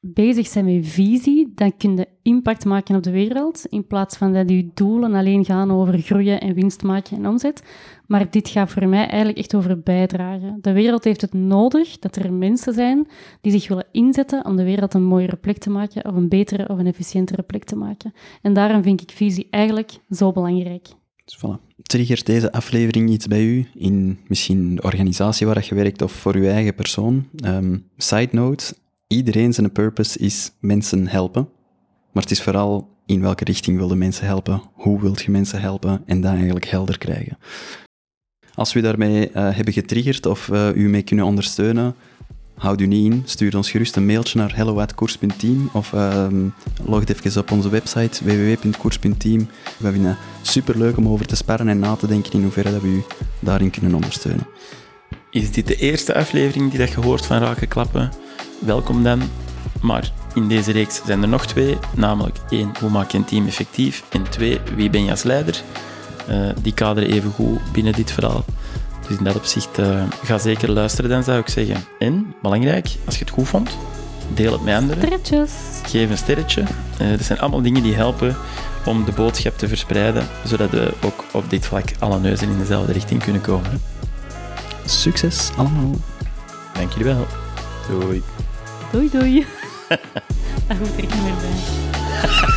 [0.00, 4.32] bezig bent met visie, dan kun je impact maken op de wereld, in plaats van
[4.32, 7.62] dat je doelen alleen gaan over groeien en winst maken en omzet.
[8.06, 10.58] Maar dit gaat voor mij eigenlijk echt over bijdragen.
[10.60, 13.06] De wereld heeft het nodig dat er mensen zijn
[13.40, 16.68] die zich willen inzetten om de wereld een mooiere plek te maken, of een betere
[16.68, 18.12] of een efficiëntere plek te maken.
[18.42, 20.86] En daarom vind ik visie eigenlijk zo belangrijk.
[21.24, 21.66] Dus voilà.
[21.82, 26.34] Triggert deze aflevering iets bij u, in misschien de organisatie waar je werkt of voor
[26.34, 27.28] uw eigen persoon?
[27.36, 28.74] Ehm, side note,
[29.08, 31.48] iedereen zijn purpose is mensen helpen.
[32.12, 35.60] Maar het is vooral in welke richting wil je mensen helpen, hoe wilt je mensen
[35.60, 37.38] helpen en dat eigenlijk helder krijgen.
[38.54, 41.94] Als we daarmee eh, hebben getriggerd of eh, u mee kunnen ondersteunen,
[42.54, 43.22] houd u niet in.
[43.24, 46.48] Stuur ons gerust een mailtje naar hello@koers.team of ehm
[46.84, 49.48] log even op onze website www.koers.team.
[49.78, 52.82] We vinden het superleuk om over te sparren en na te denken in hoeverre dat
[52.82, 53.02] we u
[53.40, 54.46] daarin kunnen ondersteunen.
[55.30, 58.10] Is dit de eerste aflevering die dat je hoort van Raken Klappen?
[58.58, 59.22] Welkom dan.
[59.80, 63.46] Maar in deze reeks zijn er nog twee, namelijk één, hoe maak je een team
[63.46, 64.04] effectief?
[64.08, 65.62] En twee, wie ben je als leider?
[66.26, 68.44] Eh, die kaderen even goed binnen dit verhaal.
[69.08, 71.76] Dus in dat opzicht, eh, ga zeker luisteren dan, zou ik zeggen.
[71.98, 73.70] En, belangrijk, als je het goed vond,
[74.34, 75.08] deel het met anderen.
[75.08, 75.52] Tretjes!
[75.86, 76.62] Geef een sterretje.
[76.98, 78.36] Eh dat zijn allemaal dingen die helpen
[78.84, 82.92] om de boodschap te verspreiden, zodat we ook op dit vlak alle neuzen in dezelfde
[82.92, 83.80] richting kunnen komen.
[84.84, 85.94] Succes allemaal!
[86.72, 87.26] Dank jullie wel.
[87.88, 88.22] Doei.
[88.92, 89.46] Doei doei!
[90.68, 92.47] Daar moet er niet meer bij.